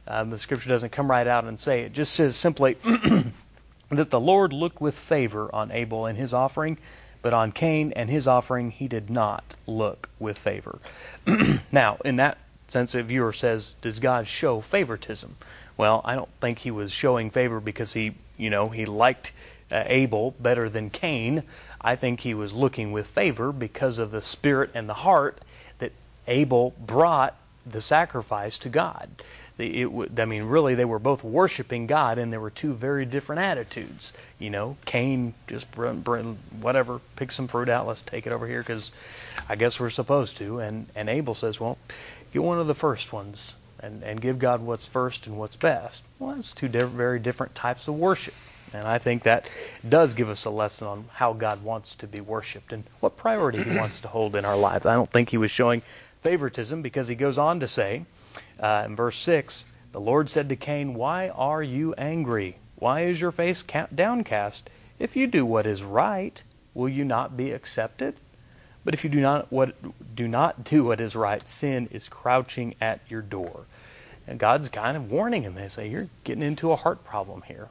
Um, 0.09 0.31
the 0.31 0.39
scripture 0.39 0.69
doesn't 0.69 0.91
come 0.91 1.09
right 1.09 1.27
out 1.27 1.45
and 1.45 1.59
say 1.61 1.83
it. 1.83 1.87
it 1.87 1.93
just 1.93 2.13
says 2.15 2.35
simply 2.35 2.77
that 3.91 4.11
the 4.11 4.21
Lord 4.21 4.53
looked 4.53 4.81
with 4.81 4.99
favor 4.99 5.55
on 5.55 5.71
Abel 5.71 6.07
and 6.07 6.19
his 6.19 6.35
offering, 6.35 6.79
but 7.23 7.33
on 7.33 7.53
Cain 7.53 7.93
and 7.93 8.11
his 8.11 8.27
offering 8.27 8.71
he 8.71 8.89
did 8.89 9.09
not 9.09 9.55
look 9.67 10.11
with 10.19 10.37
favor. 10.37 10.79
now, 11.73 11.99
in 12.05 12.17
that 12.17 12.39
sense, 12.67 12.95
a 12.95 13.03
viewer 13.03 13.33
says, 13.33 13.75
Does 13.81 14.01
God 14.01 14.27
show 14.27 14.61
favoritism? 14.61 15.37
Well, 15.77 16.03
I 16.05 16.15
don't 16.15 16.29
think 16.41 16.61
he 16.61 16.71
was 16.71 16.93
showing 16.93 17.31
favor 17.31 17.61
because 17.61 17.93
he, 17.93 18.15
you 18.37 18.51
know, 18.51 18.69
he 18.69 18.85
liked 18.85 19.33
uh, 19.71 19.85
Abel 19.87 20.35
better 20.39 20.69
than 20.69 20.91
Cain. 20.91 21.45
I 21.81 21.97
think 21.97 22.21
he 22.21 22.35
was 22.35 22.53
looking 22.53 22.93
with 22.93 23.07
favor 23.07 23.53
because 23.53 23.99
of 23.99 24.11
the 24.11 24.23
spirit 24.23 24.71
and 24.75 24.89
the 24.89 24.95
heart 24.95 25.41
that 25.79 25.93
Abel 26.27 26.75
brought 26.79 27.37
the 27.65 27.81
sacrifice 27.81 28.59
to 28.59 28.69
God. 28.69 29.09
It, 29.67 30.21
I 30.21 30.25
mean, 30.25 30.45
really, 30.45 30.75
they 30.75 30.85
were 30.85 30.99
both 30.99 31.23
worshiping 31.25 31.87
God, 31.87 32.19
and 32.19 32.33
there 32.33 32.41
were 32.41 32.51
two 32.51 32.73
very 32.75 33.05
different 33.05 33.43
attitudes. 33.43 34.13
You 34.39 34.51
know, 34.51 34.77
Cain 34.85 35.35
just 35.47 35.67
whatever, 35.77 37.01
pick 37.17 37.33
some 37.33 37.49
fruit 37.49 37.69
out, 37.69 37.87
let's 37.87 38.03
take 38.03 38.27
it 38.27 38.33
over 38.33 38.47
here 38.47 38.61
because 38.61 38.93
I 39.49 39.57
guess 39.57 39.81
we're 39.81 39.91
supposed 39.91 40.37
to. 40.39 40.61
And 40.61 40.87
and 40.95 41.09
Abel 41.09 41.35
says, 41.35 41.61
well, 41.61 41.79
get 42.33 42.43
one 42.43 42.59
of 42.59 42.67
the 42.67 42.75
first 42.75 43.13
ones 43.13 43.55
and 43.81 44.03
and 44.03 44.21
give 44.21 44.39
God 44.39 44.61
what's 44.63 44.87
first 44.87 45.27
and 45.27 45.39
what's 45.39 45.57
best. 45.57 46.05
Well, 46.19 46.35
that's 46.35 46.53
two 46.53 46.69
di- 46.69 46.85
very 46.85 47.19
different 47.19 47.55
types 47.55 47.89
of 47.89 47.95
worship. 47.95 48.35
And 48.75 48.87
I 48.87 48.99
think 48.99 49.25
that 49.25 49.51
does 49.87 50.15
give 50.15 50.31
us 50.31 50.47
a 50.47 50.51
lesson 50.51 50.89
on 50.89 51.05
how 51.13 51.35
God 51.35 51.63
wants 51.63 51.95
to 51.97 52.07
be 52.07 52.21
worshiped 52.21 52.73
and 52.73 52.85
what 53.01 53.17
priority 53.17 53.63
He 53.63 53.77
wants 53.77 54.01
to 54.01 54.09
hold 54.09 54.35
in 54.35 54.45
our 54.45 54.57
lives. 54.57 54.87
I 54.87 54.95
don't 54.95 55.11
think 55.11 55.29
He 55.29 55.37
was 55.37 55.51
showing 55.51 55.83
favoritism 56.21 56.81
because 56.81 57.09
He 57.09 57.15
goes 57.15 57.37
on 57.37 57.61
to 57.61 57.69
say 57.69 58.07
uh, 58.61 58.85
in 58.87 58.97
verse 58.97 59.17
6 59.19 59.65
The 59.93 60.01
Lord 60.01 60.29
said 60.29 60.49
to 60.49 60.57
Cain, 60.57 60.95
Why 60.95 61.29
are 61.29 61.63
you 61.63 61.95
angry? 61.95 62.57
Why 62.77 63.03
is 63.03 63.21
your 63.21 63.33
face 63.33 63.65
downcast? 63.95 64.69
If 64.99 65.17
you 65.17 65.27
do 65.27 65.47
what 65.47 65.67
is 65.67 65.83
right, 65.83 66.43
will 66.75 66.89
you 66.89 67.05
not 67.05 67.37
be 67.37 67.53
accepted? 67.53 68.17
But 68.85 68.95
if 68.95 69.05
you 69.05 69.11
do 69.11 69.21
not 69.21 69.53
what 69.53 69.75
do 70.15 70.27
not 70.27 70.65
do 70.65 70.85
what 70.85 71.01
is 71.01 71.15
right, 71.15 71.47
sin 71.47 71.89
is 71.93 72.09
crouching 72.09 72.75
at 72.81 73.01
your 73.09 73.23
door. 73.23 73.67
And 74.27 74.39
God's 74.39 74.69
kind 74.69 74.97
of 74.97 75.11
warning 75.11 75.43
him. 75.43 75.55
They 75.55 75.69
say, 75.69 75.89
You're 75.89 76.09
getting 76.25 76.43
into 76.43 76.73
a 76.73 76.77
heart 76.77 77.05
problem 77.05 77.43
here. 77.47 77.69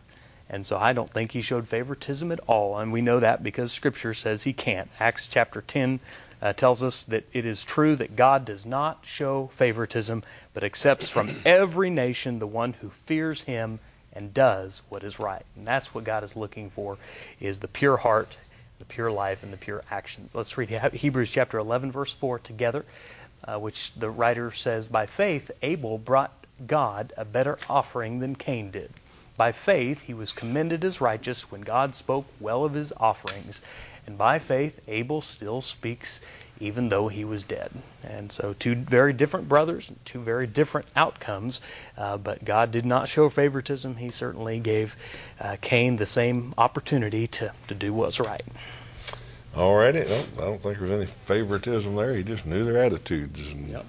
And 0.50 0.66
so 0.66 0.78
I 0.78 0.92
don't 0.92 1.10
think 1.10 1.32
he 1.32 1.42
showed 1.42 1.68
favoritism 1.68 2.32
at 2.32 2.42
all. 2.42 2.78
And 2.78 2.92
we 2.92 3.02
know 3.02 3.22
that 3.22 3.42
because 3.42 3.72
Scripture 3.72 4.14
says 4.14 4.44
he 4.44 4.52
can't. 4.52 4.90
Acts 5.00 5.30
chapter 5.30 5.62
10 5.62 6.02
uh, 6.42 6.54
tells 6.54 6.82
us 6.82 7.04
that 7.04 7.26
it 7.34 7.46
is 7.46 7.64
true 7.64 7.96
that 7.96 8.16
God 8.16 8.46
does 8.46 8.66
not 8.66 9.00
show 9.04 9.48
favoritism, 9.48 10.24
but 10.54 10.64
accepts 10.64 11.10
from 11.10 11.38
every 11.46 11.90
nation 11.90 12.40
the 12.40 12.48
one 12.48 12.74
who 12.74 12.90
fears 12.90 13.44
him 13.44 13.80
and 14.14 14.34
does 14.34 14.82
what 14.90 15.04
is 15.04 15.20
right. 15.20 15.46
And 15.56 15.66
that's 15.66 15.94
what 15.94 16.04
God 16.04 16.24
is 16.24 16.36
looking 16.36 16.70
for 16.70 16.98
is 17.40 17.60
the 17.60 17.68
pure 17.68 17.98
heart, 17.98 18.38
the 18.80 18.86
pure 18.86 19.12
life, 19.12 19.44
and 19.44 19.54
the 19.54 19.58
pure 19.58 19.84
actions. 19.92 20.36
Let's 20.36 20.58
read 20.58 20.70
Hebrews 20.70 21.32
chapter 21.32 21.58
11, 21.58 21.92
verse 21.92 22.14
4 22.14 22.40
together, 22.40 22.86
uh, 23.44 23.60
which 23.60 23.94
the 23.94 24.10
writer 24.10 24.52
says, 24.52 24.88
By 24.88 25.06
faith 25.06 25.52
Abel 25.62 25.98
brought 25.98 26.34
God 26.66 27.14
a 27.18 27.26
better 27.26 27.58
offering 27.70 28.20
than 28.20 28.36
Cain 28.36 28.72
did. 28.72 28.92
By 29.38 29.52
faith, 29.52 30.02
he 30.02 30.14
was 30.14 30.34
commended 30.34 30.84
as 30.84 31.02
righteous 31.02 31.52
when 31.52 31.62
God 31.62 31.96
spoke 31.96 32.26
well 32.40 32.64
of 32.64 32.74
his 32.74 32.94
offerings. 32.98 33.62
And 34.06 34.18
by 34.18 34.40
faith, 34.40 34.82
Abel 34.88 35.22
still 35.22 35.62
speaks 35.62 36.20
even 36.62 36.90
though 36.90 37.08
he 37.08 37.26
was 37.26 37.44
dead. 37.44 37.72
And 38.04 38.32
so, 38.32 38.54
two 38.58 38.76
very 38.76 39.14
different 39.14 39.50
brothers, 39.50 39.92
two 40.06 40.20
very 40.20 40.46
different 40.48 40.88
outcomes. 40.96 41.60
Uh, 41.98 42.18
but 42.18 42.46
God 42.46 42.72
did 42.72 42.86
not 42.86 43.10
show 43.10 43.30
favoritism. 43.30 43.96
He 43.96 44.10
certainly 44.10 44.60
gave 44.60 44.96
uh, 45.40 45.58
Cain 45.60 45.96
the 45.96 46.06
same 46.06 46.54
opportunity 46.58 47.28
to, 47.28 47.52
to 47.68 47.74
do 47.74 47.94
what's 47.94 48.20
right. 48.20 48.46
All 49.56 49.76
righty. 49.76 50.02
I 50.02 50.06
don't 50.38 50.62
think 50.62 50.78
there's 50.78 50.92
any 50.92 51.08
favoritism 51.08 51.96
there. 51.96 52.16
He 52.16 52.24
just 52.24 52.46
knew 52.46 52.64
their 52.64 52.82
attitudes 52.82 53.52
and 53.52 53.68
yep. 53.68 53.86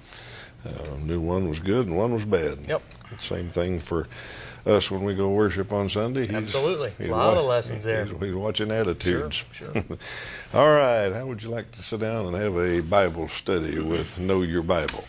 uh, 0.65 0.97
knew 1.01 1.21
one 1.21 1.47
was 1.47 1.59
good 1.59 1.87
and 1.87 1.95
one 1.95 2.13
was 2.13 2.25
bad. 2.25 2.59
Yep. 2.67 2.81
Same 3.19 3.49
thing 3.49 3.79
for 3.79 4.07
us 4.65 4.89
when 4.89 5.03
we 5.03 5.15
go 5.15 5.29
worship 5.29 5.71
on 5.71 5.89
Sunday. 5.89 6.21
He's, 6.21 6.35
Absolutely. 6.35 6.91
He's 6.97 7.09
a 7.09 7.11
lot 7.11 7.35
wa- 7.35 7.41
of 7.41 7.45
lessons 7.45 7.83
there. 7.83 8.05
He's, 8.05 8.19
he's 8.19 8.33
watching 8.33 8.71
attitudes. 8.71 9.43
Sure, 9.51 9.73
sure. 9.73 9.83
All 10.53 10.71
right. 10.71 11.11
How 11.11 11.25
would 11.25 11.43
you 11.43 11.49
like 11.49 11.71
to 11.71 11.83
sit 11.83 11.99
down 11.99 12.25
and 12.27 12.35
have 12.35 12.55
a 12.57 12.81
Bible 12.81 13.27
study 13.27 13.79
with 13.79 14.19
Know 14.19 14.41
Your 14.41 14.63
Bible? 14.63 15.03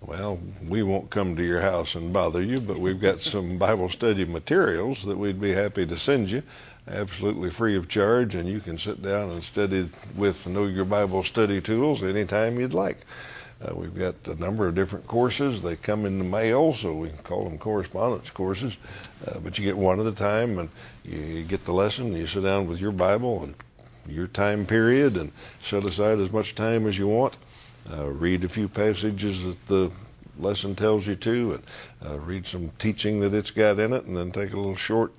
Well, 0.00 0.38
we 0.66 0.82
won't 0.82 1.10
come 1.10 1.34
to 1.36 1.42
your 1.42 1.60
house 1.60 1.96
and 1.96 2.12
bother 2.12 2.40
you, 2.40 2.60
but 2.60 2.78
we've 2.78 3.00
got 3.00 3.20
some 3.20 3.58
Bible 3.58 3.88
study 3.88 4.24
materials 4.24 5.04
that 5.04 5.18
we'd 5.18 5.40
be 5.40 5.52
happy 5.52 5.86
to 5.86 5.96
send 5.96 6.30
you 6.30 6.42
absolutely 6.90 7.50
free 7.50 7.76
of 7.76 7.88
charge, 7.88 8.34
and 8.34 8.48
you 8.48 8.60
can 8.60 8.78
sit 8.78 9.02
down 9.02 9.30
and 9.30 9.42
study 9.44 9.88
with 10.16 10.46
Know 10.46 10.66
Your 10.66 10.84
Bible 10.84 11.22
study 11.22 11.60
tools 11.60 12.02
anytime 12.02 12.58
you'd 12.58 12.74
like. 12.74 12.98
Uh, 13.60 13.74
we've 13.74 13.98
got 13.98 14.14
a 14.26 14.34
number 14.36 14.68
of 14.68 14.76
different 14.76 15.06
courses. 15.08 15.62
They 15.62 15.74
come 15.74 16.06
in 16.06 16.18
the 16.18 16.24
mail, 16.24 16.72
so 16.72 16.94
we 16.94 17.10
call 17.10 17.48
them 17.48 17.58
correspondence 17.58 18.30
courses. 18.30 18.76
Uh, 19.26 19.40
but 19.40 19.58
you 19.58 19.64
get 19.64 19.76
one 19.76 19.98
at 19.98 20.06
a 20.06 20.12
time, 20.12 20.60
and 20.60 20.68
you, 21.04 21.42
get 21.42 21.64
the 21.64 21.72
lesson. 21.72 22.14
You 22.14 22.28
sit 22.28 22.44
down 22.44 22.68
with 22.68 22.80
your 22.80 22.92
Bible 22.92 23.42
and 23.42 23.54
your 24.06 24.28
time 24.28 24.64
period, 24.64 25.16
and 25.16 25.32
set 25.60 25.84
aside 25.84 26.20
as 26.20 26.32
much 26.32 26.54
time 26.54 26.86
as 26.86 26.98
you 26.98 27.08
want. 27.08 27.36
Uh, 27.92 28.06
read 28.06 28.44
a 28.44 28.48
few 28.48 28.68
passages 28.68 29.42
that 29.44 29.66
the 29.66 29.90
lesson 30.38 30.76
tells 30.76 31.08
you 31.08 31.16
to, 31.16 31.54
and 31.54 31.64
uh, 32.08 32.18
read 32.20 32.46
some 32.46 32.70
teaching 32.78 33.18
that 33.20 33.34
it's 33.34 33.50
got 33.50 33.80
in 33.80 33.92
it, 33.92 34.04
and 34.04 34.16
then 34.16 34.30
take 34.30 34.52
a 34.52 34.56
little 34.56 34.76
short 34.76 35.12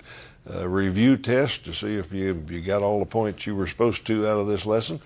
uh, 0.50 0.66
review 0.66 1.18
test 1.18 1.66
to 1.66 1.74
see 1.74 1.96
if 1.96 2.14
you 2.14 2.42
if 2.42 2.50
you 2.50 2.62
got 2.62 2.80
all 2.80 2.98
the 3.00 3.04
points 3.04 3.46
you 3.46 3.54
were 3.54 3.66
supposed 3.66 4.06
to 4.06 4.26
out 4.26 4.38
of 4.38 4.46
this 4.46 4.64
lesson 4.64 4.98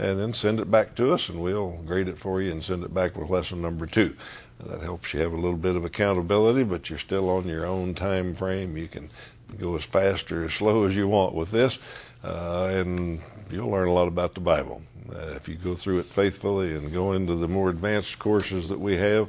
and 0.00 0.18
then 0.18 0.32
send 0.32 0.58
it 0.58 0.70
back 0.70 0.94
to 0.94 1.12
us, 1.12 1.28
and 1.28 1.42
we'll 1.42 1.72
grade 1.84 2.08
it 2.08 2.18
for 2.18 2.40
you 2.40 2.50
and 2.50 2.64
send 2.64 2.82
it 2.82 2.94
back 2.94 3.16
with 3.16 3.28
lesson 3.28 3.60
number 3.60 3.86
two. 3.86 4.16
That 4.58 4.80
helps 4.80 5.12
you 5.12 5.20
have 5.20 5.32
a 5.32 5.36
little 5.36 5.58
bit 5.58 5.76
of 5.76 5.84
accountability, 5.84 6.64
but 6.64 6.88
you're 6.88 6.98
still 6.98 7.28
on 7.28 7.46
your 7.46 7.66
own 7.66 7.94
time 7.94 8.34
frame. 8.34 8.76
You 8.76 8.88
can 8.88 9.10
go 9.58 9.74
as 9.74 9.84
fast 9.84 10.32
or 10.32 10.44
as 10.44 10.54
slow 10.54 10.84
as 10.84 10.96
you 10.96 11.06
want 11.06 11.34
with 11.34 11.50
this, 11.50 11.78
uh, 12.24 12.70
and 12.72 13.20
you'll 13.50 13.70
learn 13.70 13.88
a 13.88 13.92
lot 13.92 14.08
about 14.08 14.34
the 14.34 14.40
Bible. 14.40 14.82
Uh, 15.12 15.34
if 15.36 15.48
you 15.48 15.54
go 15.54 15.74
through 15.74 15.98
it 15.98 16.06
faithfully 16.06 16.74
and 16.74 16.92
go 16.92 17.12
into 17.12 17.34
the 17.34 17.48
more 17.48 17.68
advanced 17.68 18.18
courses 18.18 18.68
that 18.68 18.80
we 18.80 18.96
have, 18.96 19.28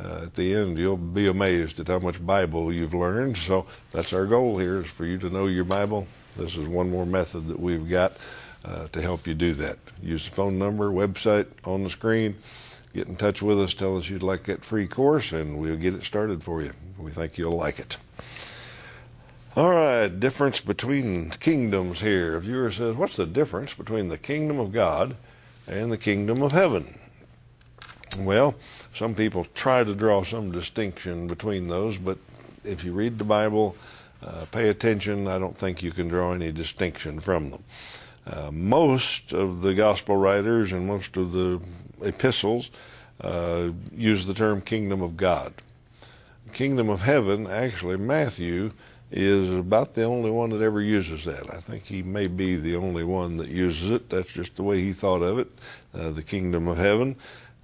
uh, 0.00 0.22
at 0.22 0.34
the 0.34 0.54
end 0.54 0.78
you'll 0.78 0.96
be 0.96 1.28
amazed 1.28 1.78
at 1.78 1.88
how 1.88 1.98
much 1.98 2.24
Bible 2.24 2.72
you've 2.72 2.94
learned. 2.94 3.36
So 3.36 3.66
that's 3.90 4.12
our 4.12 4.26
goal 4.26 4.58
here 4.58 4.80
is 4.80 4.86
for 4.86 5.04
you 5.04 5.18
to 5.18 5.30
know 5.30 5.46
your 5.46 5.64
Bible. 5.64 6.06
This 6.36 6.56
is 6.56 6.66
one 6.68 6.90
more 6.90 7.06
method 7.06 7.48
that 7.48 7.58
we've 7.58 7.88
got 7.88 8.12
uh, 8.64 8.88
to 8.88 9.00
help 9.00 9.26
you 9.26 9.34
do 9.34 9.52
that. 9.54 9.78
Use 10.02 10.28
the 10.28 10.34
phone 10.34 10.58
number, 10.58 10.90
website 10.90 11.46
on 11.64 11.82
the 11.82 11.90
screen. 11.90 12.36
Get 12.94 13.08
in 13.08 13.16
touch 13.16 13.42
with 13.42 13.60
us. 13.60 13.74
Tell 13.74 13.96
us 13.96 14.08
you'd 14.08 14.22
like 14.22 14.44
that 14.44 14.64
free 14.64 14.86
course, 14.86 15.32
and 15.32 15.58
we'll 15.58 15.76
get 15.76 15.94
it 15.94 16.02
started 16.02 16.42
for 16.42 16.62
you. 16.62 16.72
We 16.98 17.10
think 17.10 17.38
you'll 17.38 17.52
like 17.52 17.78
it. 17.78 17.96
All 19.56 19.70
right, 19.70 20.08
difference 20.08 20.60
between 20.60 21.30
kingdoms 21.30 22.00
here. 22.00 22.36
A 22.36 22.40
viewer 22.40 22.70
says, 22.70 22.96
What's 22.96 23.16
the 23.16 23.26
difference 23.26 23.74
between 23.74 24.08
the 24.08 24.18
kingdom 24.18 24.60
of 24.60 24.72
God 24.72 25.16
and 25.66 25.90
the 25.90 25.98
kingdom 25.98 26.42
of 26.42 26.52
heaven? 26.52 26.98
Well, 28.18 28.54
some 28.94 29.14
people 29.14 29.46
try 29.54 29.84
to 29.84 29.94
draw 29.94 30.22
some 30.22 30.50
distinction 30.50 31.26
between 31.26 31.68
those, 31.68 31.98
but 31.98 32.18
if 32.64 32.84
you 32.84 32.92
read 32.92 33.18
the 33.18 33.24
Bible, 33.24 33.76
uh, 34.22 34.46
pay 34.50 34.68
attention. 34.68 35.26
I 35.26 35.38
don't 35.38 35.56
think 35.56 35.82
you 35.82 35.90
can 35.90 36.08
draw 36.08 36.32
any 36.32 36.52
distinction 36.52 37.20
from 37.20 37.50
them. 37.50 37.64
Uh, 38.30 38.50
most 38.52 39.32
of 39.32 39.62
the 39.62 39.74
gospel 39.74 40.16
writers 40.16 40.72
and 40.72 40.86
most 40.86 41.16
of 41.16 41.32
the 41.32 41.60
epistles 42.02 42.70
uh, 43.22 43.70
use 43.92 44.26
the 44.26 44.34
term 44.34 44.60
kingdom 44.60 45.00
of 45.00 45.16
God. 45.16 45.54
Kingdom 46.52 46.90
of 46.90 47.02
heaven, 47.02 47.46
actually, 47.46 47.96
Matthew 47.96 48.72
is 49.10 49.50
about 49.50 49.94
the 49.94 50.04
only 50.04 50.30
one 50.30 50.50
that 50.50 50.60
ever 50.60 50.82
uses 50.82 51.24
that. 51.24 51.52
I 51.52 51.58
think 51.58 51.84
he 51.84 52.02
may 52.02 52.26
be 52.26 52.56
the 52.56 52.76
only 52.76 53.04
one 53.04 53.38
that 53.38 53.48
uses 53.48 53.90
it. 53.90 54.10
That's 54.10 54.32
just 54.32 54.56
the 54.56 54.62
way 54.62 54.82
he 54.82 54.92
thought 54.92 55.22
of 55.22 55.38
it, 55.38 55.48
uh, 55.94 56.10
the 56.10 56.22
kingdom 56.22 56.68
of 56.68 56.76
heaven. 56.76 57.16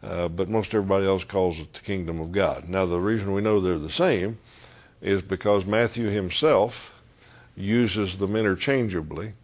Uh, 0.03 0.29
but 0.29 0.49
most 0.49 0.75
everybody 0.75 1.07
else 1.07 1.25
calls 1.25 1.59
it 1.59 1.73
the 1.75 1.81
kingdom 1.81 2.21
of 2.21 2.33
God. 2.33 2.69
Now, 2.69 2.87
the 2.87 3.01
reason 3.01 3.33
we 3.33 3.43
know 3.43 3.61
they're 3.61 3.79
the 3.79 3.91
same 3.91 4.39
is 5.03 5.23
because 5.23 5.67
Matthew 5.67 6.09
himself 6.09 6.91
uses 7.57 8.17
them 8.19 8.37
interchangeably 8.37 9.35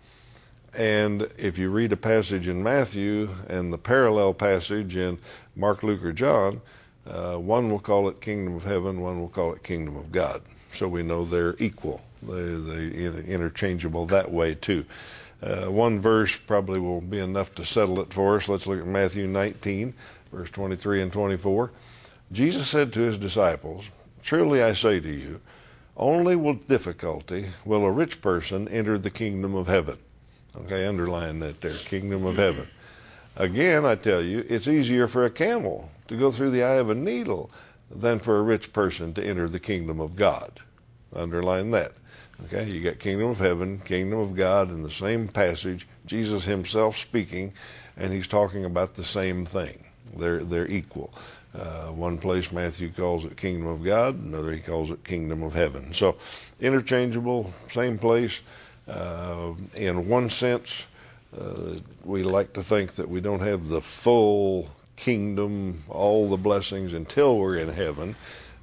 and 0.74 1.22
if 1.36 1.58
you 1.58 1.70
read 1.70 1.92
a 1.92 1.96
passage 1.96 2.48
in 2.48 2.62
Matthew 2.62 3.30
and 3.48 3.72
the 3.72 3.78
parallel 3.78 4.34
passage 4.34 4.96
in 4.96 5.18
Mark, 5.56 5.82
Luke, 5.82 6.04
or 6.04 6.12
John, 6.12 6.60
uh, 7.06 7.36
one 7.36 7.70
will 7.70 7.80
call 7.80 8.08
it 8.08 8.20
kingdom 8.20 8.54
of 8.54 8.64
heaven, 8.64 9.00
one 9.00 9.20
will 9.20 9.28
call 9.28 9.52
it 9.52 9.62
kingdom 9.62 9.96
of 9.96 10.12
God. 10.12 10.42
So 10.72 10.86
we 10.86 11.02
know 11.02 11.24
they're 11.24 11.56
equal. 11.58 12.02
They, 12.22 12.54
they're 12.54 13.20
interchangeable 13.22 14.06
that 14.06 14.30
way 14.30 14.54
too. 14.54 14.84
Uh, 15.42 15.66
one 15.66 16.00
verse 16.00 16.36
probably 16.36 16.78
will 16.78 17.00
be 17.00 17.18
enough 17.18 17.54
to 17.54 17.64
settle 17.64 18.00
it 18.00 18.12
for 18.12 18.36
us. 18.36 18.48
Let's 18.48 18.66
look 18.66 18.80
at 18.80 18.86
Matthew 18.86 19.26
19, 19.26 19.94
verse 20.32 20.50
23 20.50 21.02
and 21.02 21.12
24. 21.12 21.70
Jesus 22.30 22.68
said 22.68 22.92
to 22.92 23.00
his 23.00 23.18
disciples, 23.18 23.86
Truly 24.22 24.62
I 24.62 24.72
say 24.72 25.00
to 25.00 25.10
you, 25.10 25.40
only 25.96 26.36
with 26.36 26.68
difficulty 26.68 27.46
will 27.64 27.84
a 27.84 27.90
rich 27.90 28.22
person 28.22 28.68
enter 28.68 28.98
the 28.98 29.10
kingdom 29.10 29.54
of 29.54 29.66
heaven. 29.66 29.98
Okay, 30.56 30.86
underline 30.86 31.40
that 31.40 31.60
there, 31.60 31.72
kingdom 31.72 32.26
of 32.26 32.36
heaven. 32.36 32.66
Again, 33.36 33.84
I 33.84 33.94
tell 33.94 34.20
you, 34.20 34.44
it's 34.48 34.68
easier 34.68 35.06
for 35.06 35.24
a 35.24 35.30
camel 35.30 35.90
to 36.08 36.16
go 36.16 36.30
through 36.30 36.50
the 36.50 36.64
eye 36.64 36.74
of 36.74 36.90
a 36.90 36.94
needle 36.94 37.50
than 37.90 38.18
for 38.18 38.38
a 38.38 38.42
rich 38.42 38.72
person 38.72 39.14
to 39.14 39.24
enter 39.24 39.48
the 39.48 39.60
kingdom 39.60 40.00
of 40.00 40.16
God. 40.16 40.60
Underline 41.14 41.70
that. 41.70 41.92
Okay, 42.46 42.70
you 42.70 42.82
got 42.82 42.98
kingdom 42.98 43.30
of 43.30 43.38
heaven, 43.38 43.78
kingdom 43.80 44.18
of 44.18 44.34
God 44.34 44.70
in 44.70 44.82
the 44.82 44.90
same 44.90 45.28
passage, 45.28 45.86
Jesus 46.06 46.44
himself 46.44 46.96
speaking, 46.96 47.52
and 47.96 48.12
he's 48.12 48.26
talking 48.28 48.64
about 48.64 48.94
the 48.94 49.04
same 49.04 49.44
thing. 49.44 49.84
They're 50.16 50.42
they're 50.42 50.68
equal. 50.68 51.12
Uh, 51.54 51.88
one 51.88 52.16
place 52.16 52.52
Matthew 52.52 52.90
calls 52.90 53.24
it 53.24 53.36
kingdom 53.36 53.66
of 53.66 53.84
God, 53.84 54.14
another 54.14 54.52
he 54.52 54.60
calls 54.60 54.90
it 54.90 55.04
kingdom 55.04 55.42
of 55.42 55.52
heaven. 55.52 55.92
So 55.92 56.16
interchangeable, 56.60 57.52
same 57.68 57.98
place. 57.98 58.40
Uh, 58.90 59.54
in 59.74 60.08
one 60.08 60.28
sense, 60.28 60.84
uh, 61.38 61.74
we 62.04 62.22
like 62.24 62.52
to 62.54 62.62
think 62.62 62.92
that 62.92 63.08
we 63.08 63.20
don't 63.20 63.40
have 63.40 63.68
the 63.68 63.80
full 63.80 64.68
kingdom, 64.96 65.84
all 65.88 66.28
the 66.28 66.36
blessings 66.36 66.92
until 66.92 67.38
we're 67.38 67.56
in 67.56 67.68
heaven, 67.68 68.16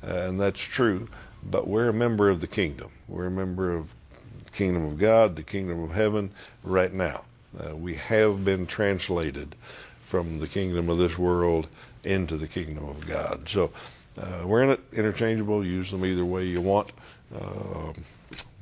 uh, 0.04 0.12
and 0.12 0.40
that's 0.40 0.62
true. 0.62 1.08
But 1.50 1.68
we're 1.68 1.90
a 1.90 1.94
member 1.94 2.30
of 2.30 2.42
the 2.42 2.48
kingdom. 2.48 2.90
We're 3.08 3.28
a 3.28 3.32
member 3.32 3.74
of 3.74 3.94
the 4.44 4.52
kingdom 4.52 4.86
of 4.86 4.98
God, 4.98 5.36
the 5.38 5.44
kingdom 5.44 5.82
of 5.82 5.92
heaven, 5.92 6.32
right 6.64 6.94
now. 6.94 7.24
Uh, 7.58 7.76
we 7.76 7.96
have 7.96 8.44
been 8.44 8.68
translated 8.68 9.56
from 10.04 10.40
the 10.40 10.48
kingdom 10.48 10.90
of 10.90 10.98
this 10.98 11.18
world 11.18 11.68
into 12.04 12.36
the 12.38 12.48
kingdom 12.48 12.88
of 12.88 13.08
God. 13.08 13.48
So 13.48 13.72
uh, 14.20 14.44
we're 14.46 14.64
in 14.64 14.70
it 14.72 14.82
interchangeable. 14.94 15.66
Use 15.66 15.92
them 15.92 16.06
either 16.06 16.26
way 16.26 16.46
you 16.46 16.62
want. 16.62 16.92
Uh, 17.34 17.94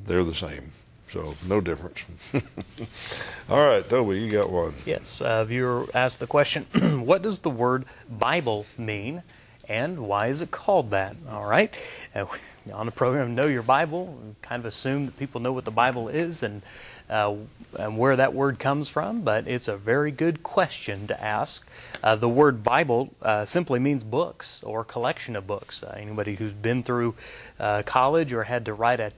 they're 0.06 0.24
the 0.24 0.36
same. 0.36 0.72
So 1.16 1.34
no 1.48 1.62
difference. 1.62 2.04
All 3.50 3.66
right, 3.66 3.90
Toby, 3.90 4.20
you 4.20 4.30
got 4.30 4.50
one. 4.50 4.74
Yes, 4.86 5.22
uh, 5.22 5.46
viewer 5.46 5.88
asked 5.94 6.20
the 6.20 6.28
question, 6.28 6.64
what 7.06 7.22
does 7.22 7.40
the 7.40 7.50
word 7.50 7.86
Bible 8.10 8.66
mean 8.78 9.24
and 9.70 10.10
why 10.10 10.28
is 10.28 10.42
it 10.42 10.52
called 10.52 10.90
that? 10.90 11.16
All 11.32 11.46
right. 11.46 11.74
Uh, 12.14 12.26
on 12.74 12.86
the 12.86 12.92
program 12.92 13.34
Know 13.34 13.46
Your 13.46 13.62
Bible, 13.62 14.20
kind 14.42 14.60
of 14.60 14.66
assume 14.66 15.06
that 15.06 15.18
people 15.18 15.40
know 15.40 15.54
what 15.54 15.64
the 15.64 15.72
Bible 15.72 16.10
is 16.10 16.44
and, 16.44 16.62
uh, 17.10 17.34
and 17.80 17.98
where 17.98 18.18
that 18.18 18.34
word 18.34 18.60
comes 18.60 18.90
from, 18.90 19.22
but 19.22 19.48
it's 19.48 19.70
a 19.70 19.78
very 19.78 20.12
good 20.12 20.44
question 20.44 21.08
to 21.08 21.24
ask. 21.24 21.66
Uh, 22.04 22.18
the 22.18 22.28
word 22.28 22.62
Bible 22.62 23.14
uh, 23.22 23.46
simply 23.46 23.80
means 23.80 24.04
books 24.04 24.62
or 24.64 24.84
collection 24.84 25.38
of 25.38 25.48
books. 25.48 25.82
Uh, 25.82 25.96
anybody 25.98 26.36
who's 26.36 26.52
been 26.52 26.84
through 26.84 27.16
uh, 27.58 27.84
college 27.86 28.34
or 28.34 28.44
had 28.44 28.66
to 28.66 28.74
write 28.74 29.00
a 29.00 29.14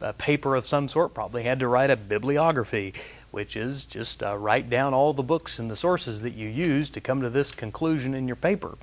a 0.00 0.12
paper 0.12 0.54
of 0.54 0.66
some 0.66 0.88
sort, 0.88 1.14
probably 1.14 1.42
had 1.44 1.60
to 1.60 1.68
write 1.68 1.90
a 1.90 1.96
bibliography, 1.96 2.92
which 3.30 3.56
is 3.56 3.84
just 3.84 4.22
uh, 4.22 4.36
write 4.36 4.68
down 4.70 4.94
all 4.94 5.12
the 5.12 5.22
books 5.22 5.58
and 5.58 5.70
the 5.70 5.76
sources 5.76 6.20
that 6.22 6.34
you 6.34 6.48
use 6.48 6.90
to 6.90 7.00
come 7.00 7.20
to 7.20 7.30
this 7.30 7.52
conclusion 7.52 8.14
in 8.14 8.26
your 8.26 8.36
paper. 8.36 8.76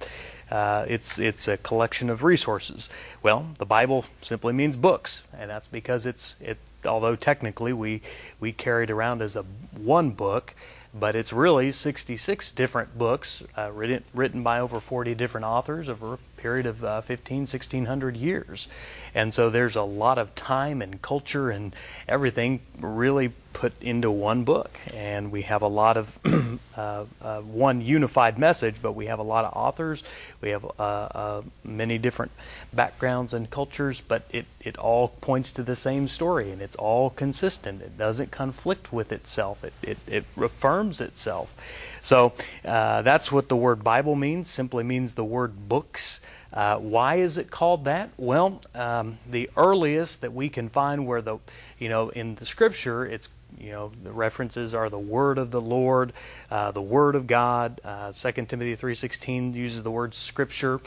Uh, 0.52 0.86
it's 0.88 1.18
it's 1.20 1.48
a 1.48 1.58
collection 1.58 2.10
of 2.10 2.24
resources. 2.24 2.90
Well, 3.24 3.48
the 3.58 3.66
Bible 3.66 4.06
simply 4.22 4.54
means 4.54 4.76
books, 4.76 5.24
and 5.38 5.50
that's 5.50 5.68
because 5.68 6.06
it's 6.06 6.36
it. 6.42 6.58
Although 6.86 7.16
technically 7.16 7.74
we 7.74 8.02
we 8.40 8.52
carry 8.52 8.84
it 8.84 8.92
around 8.92 9.22
as 9.22 9.36
a 9.36 9.44
one 9.76 10.12
book, 10.12 10.54
but 10.94 11.16
it's 11.16 11.34
really 11.34 11.72
66 11.72 12.52
different 12.52 12.98
books 12.98 13.42
uh, 13.58 13.72
written 13.72 14.04
written 14.14 14.44
by 14.44 14.60
over 14.60 14.80
40 14.80 15.16
different 15.16 15.46
authors 15.46 15.90
over 15.90 16.20
period 16.44 16.66
of 16.66 16.84
uh, 16.84 17.00
15, 17.00 17.38
1600 17.40 18.18
years. 18.18 18.68
And 19.16 19.34
so 19.34 19.50
there's 19.50 19.78
a 19.78 19.84
lot 19.84 20.18
of 20.18 20.36
time 20.36 20.82
and 20.82 21.02
culture 21.02 21.50
and 21.50 21.74
everything 22.06 22.60
really 22.78 23.32
put 23.54 23.74
into 23.82 24.12
one 24.12 24.44
book. 24.44 24.72
And 24.94 25.32
we 25.32 25.44
have 25.44 25.62
a 25.62 25.68
lot 25.68 25.98
of 25.98 26.20
uh, 26.78 27.06
uh, 27.22 27.42
one 27.42 27.82
unified 27.82 28.38
message, 28.38 28.76
but 28.82 28.94
we 28.94 29.06
have 29.06 29.20
a 29.20 29.24
lot 29.24 29.46
of 29.46 29.54
authors. 29.56 30.04
We 30.42 30.50
have 30.50 30.66
uh, 30.66 30.82
uh, 30.82 31.42
many 31.64 31.98
different 31.98 32.32
backgrounds 32.74 33.34
and 33.34 33.50
cultures, 33.50 34.02
but 34.02 34.24
it, 34.32 34.46
it 34.60 34.78
all 34.78 35.10
points 35.22 35.52
to 35.54 35.64
the 35.64 35.76
same 35.76 36.08
story 36.08 36.52
and 36.52 36.62
it's 36.62 36.76
all 36.76 37.12
consistent. 37.12 37.82
It 37.82 37.98
doesn't 37.98 38.32
conflict 38.32 38.92
with 38.92 39.12
itself, 39.12 39.64
it, 39.64 39.74
it, 39.82 39.98
it 40.08 40.26
affirms 40.38 41.00
itself. 41.00 41.56
So 42.02 42.34
uh, 42.66 43.02
that's 43.04 43.32
what 43.32 43.50
the 43.50 43.56
word 43.56 43.84
Bible 43.84 44.16
means, 44.16 44.50
simply 44.50 44.84
means 44.84 45.16
the 45.16 45.24
word 45.24 45.70
books. 45.70 46.20
Uh, 46.54 46.78
why 46.78 47.16
is 47.16 47.38
it 47.38 47.50
called 47.50 47.86
that? 47.86 48.12
Well, 48.16 48.62
um, 48.76 49.18
the 49.30 49.50
earliest 49.58 50.22
that 50.22 50.34
we 50.34 50.50
can 50.50 50.70
find 50.70 51.08
where 51.08 51.22
the, 51.22 51.40
you 51.80 51.90
know, 51.90 52.10
in 52.10 52.36
the 52.36 52.46
scripture, 52.46 53.06
it's, 53.06 53.30
you 53.60 53.72
know, 53.72 53.92
the 54.04 54.12
references 54.12 54.74
are 54.74 54.90
the 54.90 55.00
word 55.00 55.38
of 55.38 55.52
the 55.52 55.62
Lord, 55.62 56.14
uh, 56.52 56.72
the 56.72 56.82
word 56.82 57.16
of 57.16 57.28
God. 57.28 57.82
Uh, 57.84 58.12
2 58.12 58.32
Timothy 58.46 58.76
3.16 58.76 59.56
uses 59.56 59.84
the 59.84 59.92
word 59.92 60.14
scripture. 60.14 60.80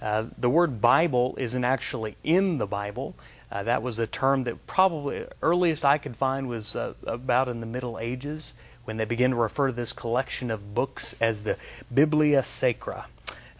Uh, 0.00 0.26
the 0.36 0.50
word 0.50 0.80
Bible 0.80 1.34
isn't 1.38 1.64
actually 1.64 2.16
in 2.22 2.58
the 2.58 2.66
Bible. 2.66 3.14
Uh, 3.50 3.62
that 3.62 3.82
was 3.82 3.98
a 3.98 4.06
term 4.06 4.44
that 4.44 4.66
probably 4.66 5.24
earliest 5.42 5.84
I 5.84 5.98
could 5.98 6.14
find 6.14 6.48
was 6.48 6.76
uh, 6.76 6.94
about 7.06 7.48
in 7.48 7.60
the 7.60 7.66
Middle 7.66 7.98
Ages 7.98 8.52
when 8.84 8.96
they 8.96 9.04
began 9.04 9.30
to 9.30 9.36
refer 9.36 9.68
to 9.68 9.72
this 9.72 9.92
collection 9.92 10.50
of 10.50 10.74
books 10.74 11.14
as 11.20 11.42
the 11.42 11.56
Biblia 11.92 12.42
Sacra. 12.42 13.06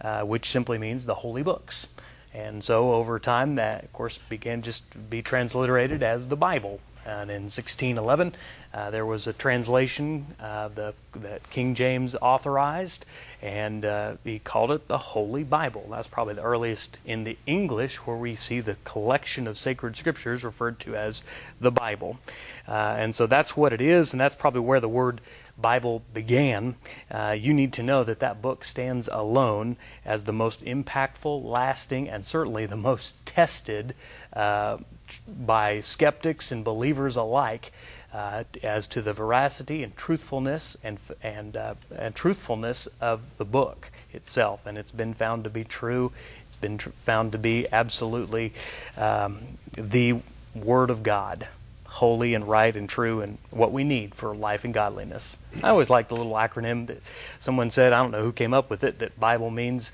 Uh, 0.00 0.22
which 0.22 0.48
simply 0.48 0.78
means 0.78 1.06
the 1.06 1.14
holy 1.14 1.42
books. 1.42 1.88
And 2.32 2.62
so 2.62 2.94
over 2.94 3.18
time, 3.18 3.56
that 3.56 3.82
of 3.82 3.92
course 3.92 4.16
began 4.16 4.62
just 4.62 4.88
to 4.92 4.98
be 4.98 5.22
transliterated 5.22 6.04
as 6.04 6.28
the 6.28 6.36
Bible. 6.36 6.78
And 7.08 7.30
in 7.30 7.42
1611, 7.44 8.34
uh, 8.74 8.90
there 8.90 9.06
was 9.06 9.26
a 9.26 9.32
translation 9.32 10.26
uh, 10.38 10.68
the, 10.68 10.92
that 11.14 11.48
King 11.48 11.74
James 11.74 12.14
authorized, 12.20 13.06
and 13.40 13.84
uh, 13.84 14.16
he 14.24 14.38
called 14.38 14.70
it 14.70 14.88
the 14.88 14.98
Holy 14.98 15.42
Bible. 15.42 15.86
That's 15.90 16.06
probably 16.06 16.34
the 16.34 16.42
earliest 16.42 16.98
in 17.06 17.24
the 17.24 17.38
English 17.46 17.96
where 18.06 18.16
we 18.16 18.34
see 18.34 18.60
the 18.60 18.76
collection 18.84 19.46
of 19.46 19.56
sacred 19.56 19.96
scriptures 19.96 20.44
referred 20.44 20.78
to 20.80 20.96
as 20.96 21.22
the 21.58 21.70
Bible. 21.70 22.18
Uh, 22.68 22.96
and 22.98 23.14
so 23.14 23.26
that's 23.26 23.56
what 23.56 23.72
it 23.72 23.80
is, 23.80 24.12
and 24.12 24.20
that's 24.20 24.36
probably 24.36 24.60
where 24.60 24.80
the 24.80 24.88
word 24.88 25.22
Bible 25.56 26.02
began, 26.14 26.76
uh, 27.10 27.34
you 27.38 27.52
need 27.52 27.72
to 27.74 27.82
know 27.82 28.04
that 28.04 28.20
that 28.20 28.40
book 28.40 28.64
stands 28.64 29.08
alone 29.10 29.76
as 30.04 30.24
the 30.24 30.32
most 30.32 30.64
impactful, 30.64 31.42
lasting, 31.42 32.08
and 32.08 32.24
certainly 32.24 32.66
the 32.66 32.76
most 32.76 33.24
tested 33.26 33.94
uh, 34.32 34.78
by 35.26 35.80
skeptics 35.80 36.52
and 36.52 36.64
believers 36.64 37.16
alike 37.16 37.72
uh, 38.12 38.44
as 38.62 38.86
to 38.88 39.02
the 39.02 39.12
veracity 39.12 39.82
and 39.82 39.96
truthfulness 39.96 40.76
and 40.82 40.98
and 41.22 41.56
uh, 41.56 41.74
and 41.96 42.14
truthfulness 42.14 42.88
of 43.00 43.20
the 43.36 43.44
book 43.44 43.90
itself. 44.12 44.66
And 44.66 44.78
it's 44.78 44.90
been 44.90 45.14
found 45.14 45.44
to 45.44 45.50
be 45.50 45.64
true. 45.64 46.12
It's 46.46 46.56
been 46.56 46.78
tr- 46.78 46.90
found 46.90 47.32
to 47.32 47.38
be 47.38 47.66
absolutely 47.70 48.52
um, 48.96 49.38
the 49.72 50.20
Word 50.54 50.90
of 50.90 51.02
God 51.02 51.48
holy 51.88 52.34
and 52.34 52.48
right 52.48 52.76
and 52.76 52.88
true 52.88 53.20
and 53.22 53.38
what 53.50 53.72
we 53.72 53.82
need 53.82 54.14
for 54.14 54.34
life 54.34 54.64
and 54.64 54.72
godliness. 54.72 55.36
I 55.62 55.70
always 55.70 55.90
like 55.90 56.08
the 56.08 56.14
little 56.14 56.34
acronym 56.34 56.86
that 56.86 56.98
someone 57.40 57.70
said, 57.70 57.92
I 57.92 58.00
don't 58.00 58.12
know 58.12 58.22
who 58.22 58.32
came 58.32 58.54
up 58.54 58.70
with 58.70 58.84
it, 58.84 59.00
that 59.00 59.18
Bible 59.18 59.50
means 59.50 59.90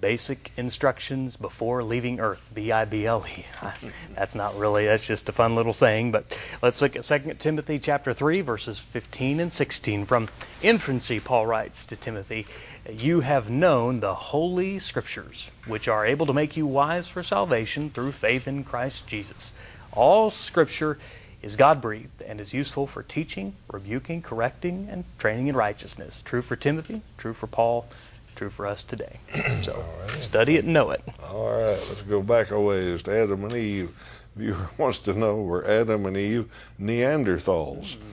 basic 0.00 0.50
instructions 0.56 1.36
before 1.36 1.82
leaving 1.82 2.20
earth 2.20 2.48
b-i-b-l-e 2.54 3.44
that's 4.14 4.34
not 4.34 4.56
really 4.56 4.86
that's 4.86 5.06
just 5.06 5.28
a 5.28 5.32
fun 5.32 5.54
little 5.54 5.72
saying 5.72 6.10
but 6.12 6.38
let's 6.62 6.80
look 6.82 6.96
at 6.96 7.02
2 7.02 7.34
timothy 7.38 7.78
chapter 7.78 8.12
3 8.12 8.40
verses 8.40 8.78
15 8.78 9.40
and 9.40 9.52
16 9.52 10.04
from 10.04 10.28
infancy 10.62 11.20
paul 11.20 11.46
writes 11.46 11.86
to 11.86 11.96
timothy 11.96 12.46
you 12.92 13.20
have 13.20 13.50
known 13.50 14.00
the 14.00 14.14
holy 14.14 14.78
scriptures 14.78 15.50
which 15.66 15.88
are 15.88 16.06
able 16.06 16.26
to 16.26 16.32
make 16.32 16.56
you 16.56 16.66
wise 16.66 17.08
for 17.08 17.22
salvation 17.22 17.90
through 17.90 18.12
faith 18.12 18.46
in 18.46 18.62
christ 18.62 19.06
jesus. 19.06 19.52
All 19.96 20.28
scripture 20.28 20.98
is 21.42 21.56
God 21.56 21.80
breathed 21.80 22.20
and 22.22 22.40
is 22.40 22.52
useful 22.52 22.86
for 22.86 23.02
teaching, 23.02 23.54
rebuking, 23.70 24.20
correcting, 24.20 24.88
and 24.90 25.04
training 25.18 25.46
in 25.46 25.56
righteousness. 25.56 26.20
True 26.20 26.42
for 26.42 26.54
Timothy, 26.54 27.00
true 27.16 27.32
for 27.32 27.46
Paul, 27.46 27.86
true 28.36 28.50
for 28.50 28.66
us 28.66 28.82
today. 28.82 29.18
So 29.62 29.84
right. 30.00 30.22
study 30.22 30.56
it 30.56 30.64
and 30.64 30.74
know 30.74 30.90
it. 30.90 31.02
All 31.24 31.50
right, 31.50 31.80
let's 31.88 32.02
go 32.02 32.22
back 32.22 32.50
a 32.50 32.60
ways 32.60 33.02
to 33.04 33.18
Adam 33.18 33.44
and 33.44 33.52
Eve. 33.54 33.90
Viewer 34.36 34.68
wants 34.78 34.98
to 34.98 35.14
know 35.14 35.36
were 35.42 35.64
Adam 35.66 36.06
and 36.06 36.16
Eve 36.16 36.48
Neanderthals? 36.80 37.96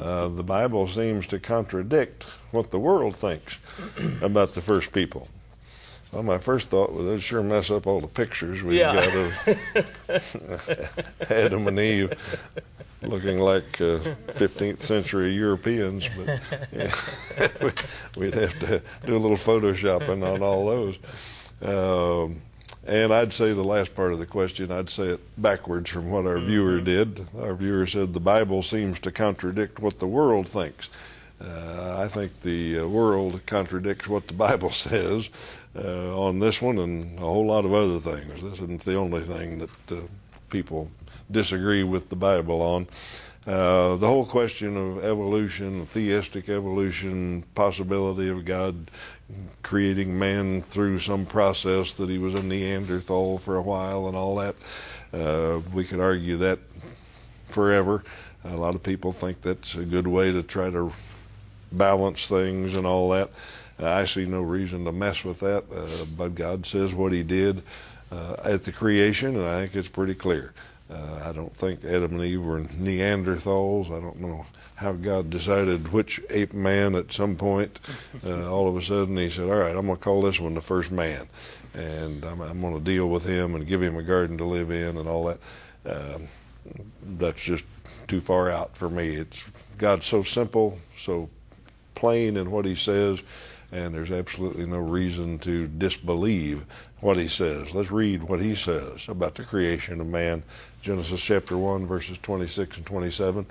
Uh, 0.00 0.28
the 0.28 0.44
Bible 0.44 0.86
seems 0.86 1.26
to 1.26 1.40
contradict 1.40 2.22
what 2.52 2.70
the 2.70 2.78
world 2.78 3.16
thinks 3.16 3.58
about 4.22 4.54
the 4.54 4.62
first 4.62 4.92
people. 4.92 5.26
Well, 6.14 6.22
my 6.22 6.38
first 6.38 6.68
thought 6.68 6.92
was 6.92 7.06
it'd 7.06 7.22
sure 7.22 7.42
mess 7.42 7.72
up 7.72 7.88
all 7.88 8.00
the 8.00 8.06
pictures 8.06 8.62
we've 8.62 8.78
yeah. 8.78 8.94
got 8.94 9.08
of 9.16 10.30
Adam 11.30 11.66
and 11.66 11.80
Eve 11.80 12.12
looking 13.02 13.40
like 13.40 13.80
uh, 13.80 13.98
15th 14.28 14.80
century 14.80 15.32
Europeans, 15.34 16.08
but 16.16 16.40
yeah, 16.72 16.94
we'd 18.16 18.34
have 18.34 18.56
to 18.60 18.80
do 19.04 19.16
a 19.16 19.18
little 19.18 19.36
photoshopping 19.36 20.22
on 20.24 20.40
all 20.40 20.66
those. 20.66 20.98
Um, 21.60 22.42
and 22.86 23.12
I'd 23.12 23.32
say 23.32 23.52
the 23.52 23.64
last 23.64 23.96
part 23.96 24.12
of 24.12 24.20
the 24.20 24.26
question, 24.26 24.70
I'd 24.70 24.90
say 24.90 25.08
it 25.08 25.20
backwards 25.42 25.90
from 25.90 26.12
what 26.12 26.26
our 26.26 26.38
viewer 26.38 26.76
mm-hmm. 26.76 26.84
did. 26.84 27.26
Our 27.40 27.54
viewer 27.54 27.86
said 27.86 28.12
the 28.12 28.20
Bible 28.20 28.62
seems 28.62 29.00
to 29.00 29.10
contradict 29.10 29.80
what 29.80 29.98
the 29.98 30.06
world 30.06 30.46
thinks. 30.46 30.90
Uh, 31.44 31.96
I 32.02 32.08
think 32.08 32.40
the 32.40 32.80
uh, 32.80 32.86
world 32.86 33.44
contradicts 33.46 34.08
what 34.08 34.28
the 34.28 34.34
Bible 34.34 34.70
says 34.86 35.30
uh, 35.76 36.18
on 36.18 36.38
this 36.38 36.62
one 36.62 36.78
and 36.78 37.18
a 37.18 37.22
whole 37.22 37.46
lot 37.46 37.64
of 37.64 37.72
other 37.72 37.98
things. 37.98 38.42
This 38.42 38.60
isn't 38.60 38.84
the 38.84 38.96
only 38.96 39.20
thing 39.20 39.58
that 39.58 39.92
uh, 39.92 40.00
people 40.50 40.90
disagree 41.30 41.82
with 41.82 42.08
the 42.08 42.16
Bible 42.16 42.62
on. 42.62 42.86
Uh, 43.46 43.96
the 43.96 44.06
whole 44.06 44.24
question 44.24 44.74
of 44.76 45.04
evolution, 45.04 45.84
theistic 45.86 46.48
evolution, 46.48 47.42
possibility 47.54 48.30
of 48.30 48.44
God 48.46 48.90
creating 49.62 50.18
man 50.18 50.62
through 50.62 50.98
some 50.98 51.26
process 51.26 51.92
that 51.94 52.08
he 52.08 52.16
was 52.16 52.34
a 52.34 52.42
Neanderthal 52.42 53.38
for 53.38 53.56
a 53.56 53.62
while 53.62 54.06
and 54.08 54.16
all 54.16 54.36
that. 54.36 54.54
Uh, 55.12 55.60
we 55.74 55.84
could 55.84 56.00
argue 56.00 56.38
that 56.38 56.58
forever. 57.48 58.02
A 58.44 58.56
lot 58.56 58.74
of 58.74 58.82
people 58.82 59.12
think 59.12 59.42
that's 59.42 59.74
a 59.74 59.84
good 59.84 60.06
way 60.06 60.32
to 60.32 60.42
try 60.42 60.70
to 60.70 60.92
balance 61.76 62.26
things 62.26 62.74
and 62.74 62.86
all 62.86 63.10
that. 63.10 63.30
Uh, 63.80 63.88
I 63.90 64.04
see 64.04 64.24
no 64.24 64.42
reason 64.42 64.84
to 64.84 64.92
mess 64.92 65.24
with 65.24 65.40
that, 65.40 65.64
uh, 65.74 66.04
but 66.16 66.34
God 66.34 66.64
says 66.64 66.94
what 66.94 67.12
He 67.12 67.22
did 67.22 67.62
uh, 68.12 68.36
at 68.44 68.64
the 68.64 68.72
creation, 68.72 69.36
and 69.36 69.44
I 69.44 69.62
think 69.62 69.76
it's 69.76 69.88
pretty 69.88 70.14
clear. 70.14 70.54
Uh, 70.90 71.22
I 71.24 71.32
don't 71.32 71.54
think 71.54 71.84
Adam 71.84 72.12
and 72.12 72.22
Eve 72.22 72.42
were 72.42 72.60
Neanderthals. 72.60 73.86
I 73.86 74.00
don't 74.00 74.20
know 74.20 74.46
how 74.76 74.92
God 74.92 75.30
decided 75.30 75.92
which 75.92 76.20
ape 76.30 76.52
man 76.52 76.94
at 76.94 77.12
some 77.12 77.36
point. 77.36 77.80
Uh, 78.24 78.50
all 78.50 78.68
of 78.68 78.76
a 78.76 78.80
sudden, 78.80 79.18
He 79.18 79.28
said, 79.28 79.50
"All 79.50 79.56
right, 79.56 79.76
I'm 79.76 79.84
going 79.84 79.98
to 79.98 80.02
call 80.02 80.22
this 80.22 80.40
one 80.40 80.54
the 80.54 80.62
first 80.62 80.90
man, 80.90 81.28
and 81.74 82.24
I'm, 82.24 82.40
I'm 82.40 82.60
going 82.62 82.72
to 82.72 82.80
deal 82.80 83.10
with 83.10 83.26
him 83.26 83.54
and 83.54 83.66
give 83.66 83.82
him 83.82 83.96
a 83.96 84.02
garden 84.02 84.38
to 84.38 84.44
live 84.44 84.70
in 84.70 84.96
and 84.96 85.06
all 85.06 85.24
that." 85.24 85.38
Um, 85.84 86.28
that's 87.18 87.42
just 87.42 87.64
too 88.06 88.22
far 88.22 88.50
out 88.50 88.76
for 88.76 88.88
me. 88.88 89.08
It's 89.16 89.44
God's 89.76 90.06
so 90.06 90.22
simple, 90.22 90.78
so 90.96 91.28
plain 91.94 92.36
in 92.36 92.50
what 92.50 92.64
He 92.64 92.74
says, 92.74 93.22
and 93.72 93.94
there's 93.94 94.10
absolutely 94.10 94.66
no 94.66 94.78
reason 94.78 95.38
to 95.40 95.66
disbelieve 95.66 96.64
what 97.00 97.16
He 97.16 97.28
says. 97.28 97.74
Let's 97.74 97.90
read 97.90 98.22
what 98.22 98.40
He 98.40 98.54
says 98.54 99.08
about 99.08 99.34
the 99.34 99.44
creation 99.44 100.00
of 100.00 100.06
man. 100.06 100.42
Genesis 100.80 101.22
chapter 101.22 101.56
1, 101.56 101.86
verses 101.86 102.18
26 102.18 102.76
and 102.76 102.86
27. 102.86 103.46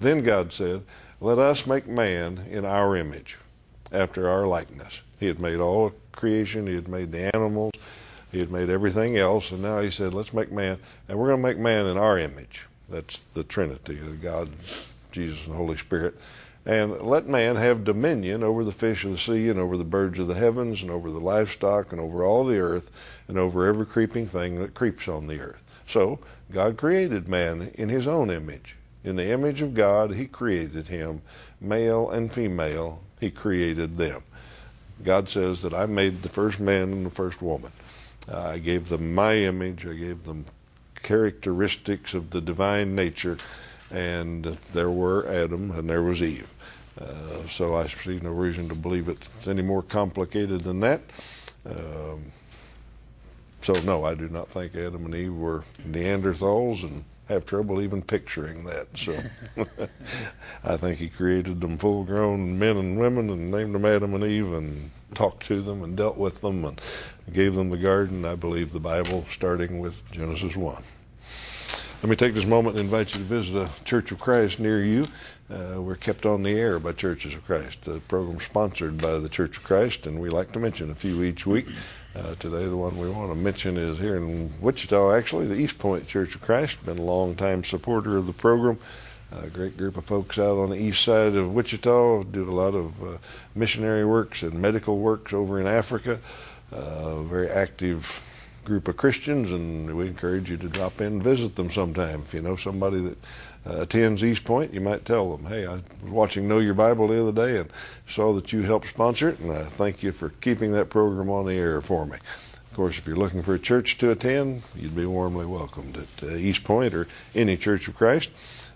Then 0.00 0.22
God 0.22 0.52
said, 0.52 0.82
Let 1.20 1.38
us 1.38 1.66
make 1.66 1.86
man 1.86 2.46
in 2.50 2.64
our 2.64 2.96
image, 2.96 3.38
after 3.92 4.28
our 4.28 4.46
likeness. 4.46 5.00
He 5.18 5.26
had 5.26 5.40
made 5.40 5.58
all 5.58 5.92
creation, 6.12 6.66
He 6.66 6.74
had 6.74 6.88
made 6.88 7.12
the 7.12 7.34
animals, 7.34 7.72
He 8.32 8.38
had 8.38 8.50
made 8.50 8.70
everything 8.70 9.16
else, 9.16 9.50
and 9.50 9.62
now 9.62 9.80
He 9.80 9.90
said, 9.90 10.14
Let's 10.14 10.32
make 10.32 10.52
man, 10.52 10.78
and 11.08 11.18
we're 11.18 11.28
going 11.28 11.42
to 11.42 11.48
make 11.48 11.58
man 11.58 11.86
in 11.86 11.96
our 11.96 12.18
image. 12.18 12.66
That's 12.88 13.20
the 13.34 13.44
Trinity, 13.44 13.98
of 13.98 14.22
God, 14.22 14.48
Jesus, 15.10 15.44
and 15.44 15.54
the 15.54 15.58
Holy 15.58 15.76
Spirit. 15.76 16.14
And 16.66 17.00
let 17.00 17.28
man 17.28 17.54
have 17.54 17.84
dominion 17.84 18.42
over 18.42 18.64
the 18.64 18.72
fish 18.72 19.04
of 19.04 19.12
the 19.12 19.18
sea, 19.18 19.48
and 19.48 19.58
over 19.58 19.76
the 19.76 19.84
birds 19.84 20.18
of 20.18 20.26
the 20.26 20.34
heavens, 20.34 20.82
and 20.82 20.90
over 20.90 21.12
the 21.12 21.20
livestock, 21.20 21.92
and 21.92 22.00
over 22.00 22.24
all 22.24 22.44
the 22.44 22.58
earth, 22.58 22.90
and 23.28 23.38
over 23.38 23.66
every 23.66 23.86
creeping 23.86 24.26
thing 24.26 24.58
that 24.58 24.74
creeps 24.74 25.06
on 25.06 25.28
the 25.28 25.40
earth. 25.40 25.62
So, 25.86 26.18
God 26.50 26.76
created 26.76 27.28
man 27.28 27.70
in 27.74 27.88
his 27.88 28.08
own 28.08 28.30
image. 28.30 28.74
In 29.04 29.14
the 29.14 29.30
image 29.30 29.62
of 29.62 29.74
God, 29.74 30.14
he 30.14 30.26
created 30.26 30.88
him. 30.88 31.22
Male 31.60 32.10
and 32.10 32.34
female, 32.34 33.00
he 33.20 33.30
created 33.30 33.96
them. 33.96 34.24
God 35.04 35.28
says 35.28 35.62
that 35.62 35.72
I 35.72 35.86
made 35.86 36.22
the 36.22 36.28
first 36.28 36.58
man 36.58 36.92
and 36.92 37.06
the 37.06 37.10
first 37.10 37.40
woman. 37.40 37.70
Uh, 38.28 38.40
I 38.40 38.58
gave 38.58 38.88
them 38.88 39.14
my 39.14 39.36
image, 39.36 39.86
I 39.86 39.94
gave 39.94 40.24
them 40.24 40.46
characteristics 41.02 42.14
of 42.14 42.30
the 42.30 42.40
divine 42.40 42.96
nature, 42.96 43.36
and 43.92 44.44
there 44.44 44.90
were 44.90 45.28
Adam 45.28 45.70
and 45.70 45.88
there 45.88 46.02
was 46.02 46.20
Eve. 46.20 46.48
Uh, 47.00 47.46
so 47.48 47.74
I 47.74 47.86
see 47.86 48.20
no 48.20 48.30
reason 48.30 48.68
to 48.68 48.74
believe 48.74 49.08
it's 49.08 49.48
any 49.48 49.62
more 49.62 49.82
complicated 49.82 50.62
than 50.62 50.80
that. 50.80 51.00
Um, 51.64 52.32
so 53.60 53.74
no, 53.82 54.04
I 54.04 54.14
do 54.14 54.28
not 54.28 54.48
think 54.48 54.74
Adam 54.74 55.04
and 55.04 55.14
Eve 55.14 55.34
were 55.34 55.64
Neanderthals 55.86 56.84
and 56.84 57.04
have 57.28 57.44
trouble 57.44 57.82
even 57.82 58.02
picturing 58.02 58.64
that. 58.64 58.86
So 58.96 59.16
I 60.64 60.76
think 60.76 60.98
he 60.98 61.08
created 61.08 61.60
them 61.60 61.76
full 61.76 62.04
grown 62.04 62.58
men 62.58 62.76
and 62.76 62.98
women 62.98 63.30
and 63.30 63.50
named 63.50 63.74
them 63.74 63.84
Adam 63.84 64.14
and 64.14 64.24
Eve 64.24 64.52
and 64.52 64.90
talked 65.14 65.44
to 65.46 65.60
them 65.60 65.82
and 65.82 65.96
dealt 65.96 66.16
with 66.16 66.40
them 66.40 66.64
and 66.64 66.80
gave 67.32 67.54
them 67.54 67.70
the 67.70 67.76
garden. 67.76 68.24
I 68.24 68.36
believe 68.36 68.72
the 68.72 68.80
Bible, 68.80 69.26
starting 69.28 69.80
with 69.80 70.08
Genesis 70.12 70.56
1. 70.56 70.82
Let 72.02 72.10
me 72.10 72.16
take 72.16 72.34
this 72.34 72.46
moment 72.46 72.76
and 72.76 72.84
invite 72.84 73.14
you 73.14 73.20
to 73.20 73.26
visit 73.26 73.56
a 73.56 73.84
Church 73.84 74.12
of 74.12 74.20
Christ 74.20 74.60
near 74.60 74.84
you. 74.84 75.06
Uh, 75.48 75.80
we're 75.80 75.94
kept 75.94 76.26
on 76.26 76.42
the 76.42 76.58
air 76.58 76.80
by 76.80 76.90
Churches 76.90 77.34
of 77.34 77.44
Christ. 77.44 77.82
The 77.82 78.00
program 78.00 78.40
sponsored 78.40 79.00
by 79.00 79.18
the 79.18 79.28
Church 79.28 79.58
of 79.58 79.62
Christ, 79.62 80.04
and 80.04 80.20
we 80.20 80.28
like 80.28 80.50
to 80.52 80.58
mention 80.58 80.90
a 80.90 80.94
few 80.94 81.22
each 81.22 81.46
week. 81.46 81.68
Uh, 82.16 82.34
today, 82.36 82.64
the 82.64 82.76
one 82.76 82.98
we 82.98 83.08
want 83.08 83.30
to 83.30 83.36
mention 83.36 83.76
is 83.76 83.98
here 83.98 84.16
in 84.16 84.52
Wichita, 84.60 85.12
actually, 85.12 85.46
the 85.46 85.54
East 85.54 85.78
Point 85.78 86.08
Church 86.08 86.34
of 86.34 86.40
Christ. 86.40 86.84
Been 86.84 86.98
a 86.98 87.02
long 87.02 87.36
time 87.36 87.62
supporter 87.62 88.16
of 88.16 88.26
the 88.26 88.32
program. 88.32 88.78
A 89.30 89.46
great 89.46 89.76
group 89.76 89.96
of 89.96 90.04
folks 90.04 90.36
out 90.36 90.58
on 90.58 90.70
the 90.70 90.76
east 90.76 91.04
side 91.04 91.36
of 91.36 91.52
Wichita 91.52 92.24
do 92.24 92.48
a 92.48 92.50
lot 92.50 92.74
of 92.74 93.02
uh, 93.02 93.18
missionary 93.54 94.04
works 94.04 94.42
and 94.42 94.54
medical 94.54 94.98
works 94.98 95.32
over 95.32 95.60
in 95.60 95.66
Africa. 95.66 96.18
Uh, 96.72 97.22
very 97.22 97.48
active 97.48 98.22
group 98.64 98.88
of 98.88 98.96
Christians, 98.96 99.52
and 99.52 99.96
we 99.96 100.08
encourage 100.08 100.50
you 100.50 100.56
to 100.56 100.68
drop 100.68 101.00
in 101.00 101.06
and 101.06 101.22
visit 101.22 101.54
them 101.54 101.70
sometime. 101.70 102.22
If 102.22 102.34
you 102.34 102.42
know 102.42 102.56
somebody 102.56 103.00
that 103.00 103.18
uh, 103.68 103.80
attends 103.80 104.22
East 104.22 104.44
Point, 104.44 104.72
you 104.72 104.80
might 104.80 105.04
tell 105.04 105.36
them, 105.36 105.46
hey, 105.46 105.66
I 105.66 105.74
was 106.02 106.10
watching 106.10 106.46
Know 106.46 106.58
Your 106.58 106.74
Bible 106.74 107.08
the 107.08 107.20
other 107.20 107.32
day 107.32 107.58
and 107.58 107.70
saw 108.06 108.32
that 108.34 108.52
you 108.52 108.62
helped 108.62 108.88
sponsor 108.88 109.28
it, 109.28 109.40
and 109.40 109.52
I 109.52 109.64
thank 109.64 110.02
you 110.02 110.12
for 110.12 110.28
keeping 110.28 110.72
that 110.72 110.90
program 110.90 111.30
on 111.30 111.46
the 111.46 111.54
air 111.54 111.80
for 111.80 112.06
me. 112.06 112.16
Of 112.16 112.76
course, 112.76 112.98
if 112.98 113.06
you're 113.06 113.16
looking 113.16 113.42
for 113.42 113.54
a 113.54 113.58
church 113.58 113.98
to 113.98 114.10
attend, 114.10 114.62
you'd 114.76 114.94
be 114.94 115.06
warmly 115.06 115.46
welcomed 115.46 115.96
at 115.96 116.28
uh, 116.28 116.34
East 116.36 116.62
Point 116.62 116.94
or 116.94 117.08
any 117.34 117.56
Church 117.56 117.88
of 117.88 117.96
Christ, 117.96 118.30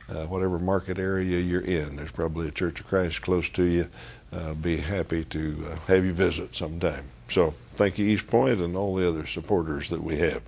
uh, 0.08 0.24
whatever 0.26 0.58
market 0.58 0.98
area 0.98 1.38
you're 1.38 1.60
in. 1.60 1.96
There's 1.96 2.10
probably 2.10 2.48
a 2.48 2.52
Church 2.52 2.80
of 2.80 2.86
Christ 2.86 3.22
close 3.22 3.48
to 3.50 3.62
you. 3.62 3.88
Uh, 4.32 4.54
be 4.54 4.78
happy 4.78 5.24
to 5.24 5.66
uh, 5.70 5.76
have 5.86 6.04
you 6.04 6.12
visit 6.12 6.54
sometime. 6.54 7.04
So, 7.28 7.54
thank 7.74 7.98
you, 7.98 8.06
East 8.06 8.26
Point, 8.26 8.60
and 8.60 8.76
all 8.76 8.96
the 8.96 9.06
other 9.08 9.26
supporters 9.26 9.90
that 9.90 10.02
we 10.02 10.18
have. 10.18 10.42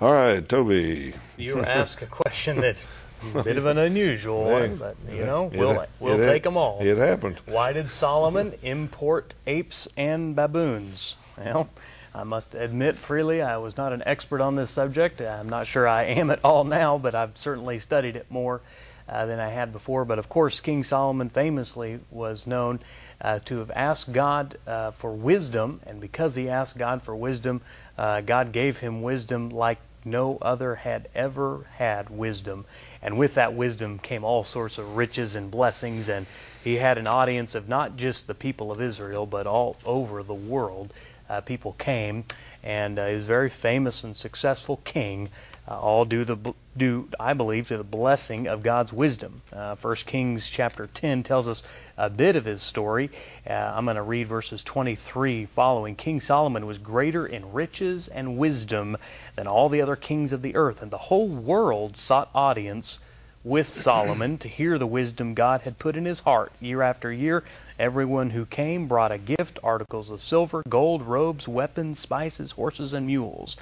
All 0.00 0.12
right, 0.12 0.46
Toby. 0.48 1.14
You 1.36 1.60
asked 1.60 2.02
a 2.02 2.06
question 2.06 2.60
that 2.60 2.84
bit 3.44 3.56
of 3.56 3.66
an 3.66 3.78
unusual 3.78 4.44
one, 4.44 4.76
but 4.76 4.96
you 5.10 5.24
know, 5.24 5.50
we'll 5.54 5.86
we'll 6.00 6.20
it, 6.20 6.24
take 6.24 6.42
them 6.42 6.56
all. 6.56 6.78
It 6.80 6.96
happened. 6.96 7.40
Why 7.46 7.72
did 7.72 7.90
Solomon 7.90 8.54
import 8.62 9.34
apes 9.46 9.88
and 9.96 10.34
baboons? 10.34 11.16
Well, 11.36 11.68
I 12.14 12.24
must 12.24 12.54
admit 12.54 12.98
freely 12.98 13.40
I 13.40 13.56
was 13.56 13.76
not 13.76 13.92
an 13.92 14.02
expert 14.04 14.40
on 14.40 14.54
this 14.54 14.70
subject. 14.70 15.20
I'm 15.20 15.48
not 15.48 15.66
sure 15.66 15.88
I 15.88 16.04
am 16.04 16.30
at 16.30 16.40
all 16.44 16.64
now, 16.64 16.98
but 16.98 17.14
I've 17.14 17.38
certainly 17.38 17.78
studied 17.78 18.16
it 18.16 18.26
more 18.30 18.60
uh, 19.08 19.26
than 19.26 19.40
I 19.40 19.48
had 19.48 19.72
before. 19.72 20.04
But 20.04 20.18
of 20.18 20.28
course, 20.28 20.60
King 20.60 20.82
Solomon 20.82 21.28
famously 21.28 22.00
was 22.10 22.46
known 22.46 22.80
uh, 23.20 23.38
to 23.46 23.58
have 23.58 23.70
asked 23.70 24.12
God 24.12 24.56
uh, 24.66 24.90
for 24.90 25.12
wisdom, 25.12 25.80
and 25.86 26.00
because 26.00 26.34
he 26.34 26.48
asked 26.48 26.76
God 26.76 27.02
for 27.02 27.14
wisdom, 27.16 27.60
uh, 27.96 28.20
God 28.20 28.52
gave 28.52 28.78
him 28.78 29.02
wisdom 29.02 29.48
like 29.48 29.78
no 30.04 30.38
other 30.42 30.76
had 30.76 31.08
ever 31.14 31.66
had 31.76 32.10
wisdom. 32.10 32.64
And 33.00 33.18
with 33.18 33.34
that 33.34 33.54
wisdom 33.54 33.98
came 33.98 34.24
all 34.24 34.44
sorts 34.44 34.78
of 34.78 34.96
riches 34.96 35.34
and 35.36 35.50
blessings. 35.50 36.08
And 36.08 36.26
he 36.62 36.76
had 36.76 36.98
an 36.98 37.06
audience 37.06 37.54
of 37.54 37.68
not 37.68 37.96
just 37.96 38.26
the 38.26 38.34
people 38.34 38.70
of 38.70 38.80
Israel, 38.80 39.26
but 39.26 39.46
all 39.46 39.76
over 39.84 40.22
the 40.22 40.34
world. 40.34 40.92
Uh, 41.28 41.40
people 41.40 41.72
came, 41.78 42.24
and 42.62 42.98
uh, 42.98 43.06
he 43.06 43.14
was 43.14 43.24
a 43.24 43.26
very 43.26 43.48
famous 43.48 44.04
and 44.04 44.16
successful 44.16 44.80
king. 44.84 45.30
Uh, 45.68 45.78
all 45.78 46.04
due 46.04 46.24
the 46.24 46.36
due 46.76 47.08
I 47.20 47.34
believe 47.34 47.68
to 47.68 47.76
the 47.76 47.84
blessing 47.84 48.48
of 48.48 48.64
God's 48.64 48.92
wisdom. 48.92 49.42
Uh, 49.52 49.76
First 49.76 50.06
Kings 50.06 50.50
chapter 50.50 50.88
10 50.88 51.22
tells 51.22 51.46
us 51.46 51.62
a 51.96 52.10
bit 52.10 52.34
of 52.34 52.46
his 52.46 52.60
story. 52.60 53.10
Uh, 53.48 53.52
I'm 53.52 53.84
going 53.84 53.94
to 53.94 54.02
read 54.02 54.26
verses 54.26 54.64
23 54.64 55.46
following. 55.46 55.94
King 55.94 56.18
Solomon 56.18 56.66
was 56.66 56.78
greater 56.78 57.24
in 57.24 57.52
riches 57.52 58.08
and 58.08 58.38
wisdom 58.38 58.96
than 59.36 59.46
all 59.46 59.68
the 59.68 59.80
other 59.80 59.94
kings 59.94 60.32
of 60.32 60.42
the 60.42 60.56
earth, 60.56 60.82
and 60.82 60.90
the 60.90 60.98
whole 60.98 61.28
world 61.28 61.96
sought 61.96 62.30
audience 62.34 62.98
with 63.44 63.74
Solomon 63.74 64.38
to 64.38 64.48
hear 64.48 64.78
the 64.78 64.86
wisdom 64.86 65.34
God 65.34 65.62
had 65.62 65.78
put 65.78 65.96
in 65.96 66.04
his 66.04 66.20
heart. 66.20 66.52
Year 66.60 66.82
after 66.82 67.12
year, 67.12 67.42
everyone 67.78 68.30
who 68.30 68.46
came 68.46 68.86
brought 68.86 69.10
a 69.10 69.18
gift 69.18 69.58
articles 69.64 70.10
of 70.10 70.20
silver, 70.20 70.62
gold, 70.68 71.02
robes, 71.02 71.48
weapons, 71.48 71.98
spices, 71.98 72.52
horses, 72.52 72.94
and 72.94 73.06
mules. 73.06 73.56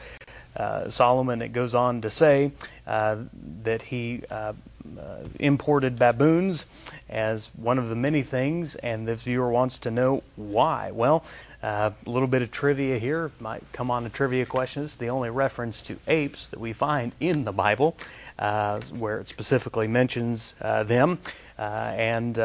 Uh, 0.57 0.89
Solomon, 0.89 1.43
it 1.43 1.53
goes 1.53 1.75
on 1.75 2.01
to 2.01 2.11
say 2.11 2.53
uh, 2.87 3.17
that 3.63 3.83
he 3.83 4.23
uh, 4.31 4.53
uh, 4.99 5.17
imported 5.39 5.99
baboons 5.99 6.67
as 7.09 7.51
one 7.57 7.79
of 7.79 7.89
the 7.89 7.95
many 7.95 8.23
things, 8.23 8.75
and 8.77 9.07
the 9.07 9.15
viewer 9.15 9.51
wants 9.51 9.79
to 9.79 9.91
know 9.91 10.23
why. 10.37 10.91
Well, 10.91 11.25
uh, 11.63 11.91
a 12.07 12.11
little 12.11 12.29
bit 12.29 12.43
of 12.43 12.51
trivia 12.51 12.99
here 12.99 13.31
might 13.39 13.63
come 13.73 13.91
on 13.91 14.05
to 14.05 14.09
trivia 14.09 14.47
questions. 14.47 14.97
The 14.97 15.11
only 15.11 15.31
reference 15.31 15.83
to 15.83 15.99
apes 16.09 16.49
that 16.49 16.59
we 16.59 16.73
find 16.73 17.13
in 17.21 17.45
the 17.45 17.53
Bible, 17.53 17.97
uh, 18.39 18.81
where 18.81 19.21
it 19.21 19.29
specifically 19.29 19.87
mentions 19.87 20.53
them, 20.53 21.19
and 21.59 22.37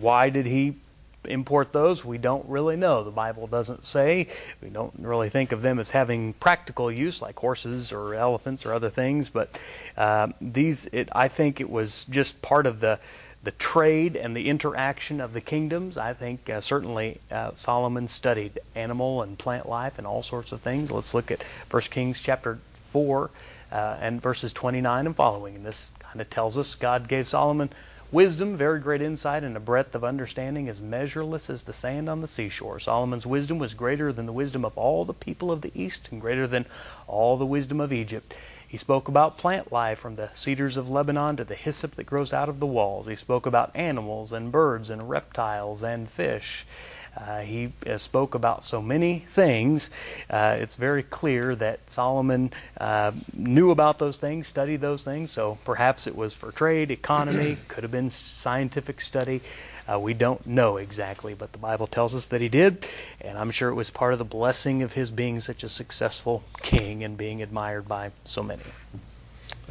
why 0.00 0.30
did 0.30 0.46
he 0.46 0.76
import 1.24 1.72
those, 1.72 2.04
we 2.04 2.18
don't 2.18 2.48
really 2.48 2.76
know. 2.76 3.04
The 3.04 3.10
Bible 3.10 3.46
doesn't 3.46 3.84
say. 3.84 4.28
We 4.60 4.70
don't 4.70 4.92
really 4.98 5.28
think 5.28 5.52
of 5.52 5.62
them 5.62 5.78
as 5.78 5.90
having 5.90 6.32
practical 6.34 6.90
use, 6.90 7.22
like 7.22 7.38
horses 7.38 7.92
or 7.92 8.14
elephants 8.14 8.66
or 8.66 8.72
other 8.72 8.90
things. 8.90 9.30
But 9.30 9.58
uh, 9.96 10.28
these, 10.40 10.86
it, 10.86 11.08
I 11.12 11.28
think, 11.28 11.60
it 11.60 11.70
was 11.70 12.04
just 12.06 12.42
part 12.42 12.66
of 12.66 12.80
the 12.80 12.98
the 13.44 13.50
trade 13.52 14.16
and 14.16 14.36
the 14.36 14.48
interaction 14.48 15.20
of 15.20 15.32
the 15.32 15.40
kingdoms. 15.40 15.98
I 15.98 16.14
think 16.14 16.48
uh, 16.48 16.60
certainly 16.60 17.20
uh, 17.30 17.50
Solomon 17.54 18.06
studied 18.06 18.60
animal 18.74 19.22
and 19.22 19.36
plant 19.36 19.68
life 19.68 19.98
and 19.98 20.06
all 20.06 20.22
sorts 20.22 20.52
of 20.52 20.60
things. 20.60 20.92
Let's 20.92 21.12
look 21.12 21.32
at 21.32 21.42
1 21.70 21.82
Kings 21.90 22.20
chapter 22.20 22.60
4 22.92 23.30
uh, 23.72 23.96
and 24.00 24.22
verses 24.22 24.52
29 24.52 25.06
and 25.06 25.16
following. 25.16 25.56
And 25.56 25.66
this 25.66 25.90
kind 25.98 26.20
of 26.20 26.30
tells 26.30 26.56
us 26.56 26.76
God 26.76 27.08
gave 27.08 27.26
Solomon 27.26 27.70
wisdom, 28.12 28.56
very 28.56 28.78
great 28.78 29.02
insight, 29.02 29.42
and 29.42 29.56
a 29.56 29.60
breadth 29.60 29.94
of 29.94 30.04
understanding 30.04 30.68
as 30.68 30.80
measureless 30.80 31.50
as 31.50 31.64
the 31.64 31.72
sand 31.72 32.08
on 32.08 32.20
the 32.20 32.26
seashore. 32.26 32.78
Solomon's 32.78 33.26
wisdom 33.26 33.58
was 33.58 33.74
greater 33.74 34.12
than 34.12 34.26
the 34.26 34.32
wisdom 34.32 34.64
of 34.64 34.76
all 34.76 35.04
the 35.04 35.14
people 35.14 35.50
of 35.50 35.62
the 35.62 35.72
East 35.74 36.10
and 36.12 36.20
greater 36.20 36.46
than 36.46 36.66
all 37.08 37.36
the 37.36 37.46
wisdom 37.46 37.80
of 37.80 37.92
Egypt. 37.92 38.34
He 38.68 38.78
spoke 38.78 39.08
about 39.08 39.36
plant 39.36 39.72
life 39.72 39.98
from 39.98 40.14
the 40.14 40.30
cedars 40.32 40.76
of 40.76 40.88
Lebanon 40.88 41.36
to 41.36 41.44
the 41.44 41.54
hyssop 41.54 41.94
that 41.96 42.04
grows 42.04 42.32
out 42.32 42.48
of 42.48 42.60
the 42.60 42.66
walls. 42.66 43.06
He 43.06 43.16
spoke 43.16 43.44
about 43.44 43.74
animals 43.74 44.32
and 44.32 44.52
birds 44.52 44.88
and 44.88 45.10
reptiles 45.10 45.82
and 45.82 46.08
fish. 46.08 46.64
Uh, 47.16 47.40
he 47.40 47.72
uh, 47.86 47.98
spoke 47.98 48.34
about 48.34 48.64
so 48.64 48.80
many 48.80 49.18
things. 49.20 49.90
Uh, 50.30 50.56
it's 50.58 50.76
very 50.76 51.02
clear 51.02 51.54
that 51.56 51.90
Solomon 51.90 52.52
uh, 52.80 53.12
knew 53.34 53.70
about 53.70 53.98
those 53.98 54.18
things, 54.18 54.46
studied 54.48 54.80
those 54.80 55.04
things. 55.04 55.30
So 55.30 55.58
perhaps 55.64 56.06
it 56.06 56.16
was 56.16 56.32
for 56.32 56.50
trade, 56.52 56.90
economy, 56.90 57.58
could 57.68 57.84
have 57.84 57.90
been 57.90 58.10
scientific 58.10 59.00
study. 59.00 59.42
Uh, 59.90 59.98
we 59.98 60.14
don't 60.14 60.46
know 60.46 60.76
exactly, 60.76 61.34
but 61.34 61.52
the 61.52 61.58
Bible 61.58 61.86
tells 61.86 62.14
us 62.14 62.26
that 62.28 62.40
he 62.40 62.48
did, 62.48 62.86
and 63.20 63.36
I'm 63.36 63.50
sure 63.50 63.68
it 63.68 63.74
was 63.74 63.90
part 63.90 64.12
of 64.12 64.18
the 64.18 64.24
blessing 64.24 64.82
of 64.82 64.92
his 64.92 65.10
being 65.10 65.40
such 65.40 65.64
a 65.64 65.68
successful 65.68 66.44
king 66.62 67.02
and 67.02 67.16
being 67.16 67.42
admired 67.42 67.88
by 67.88 68.12
so 68.24 68.42
many. 68.42 68.62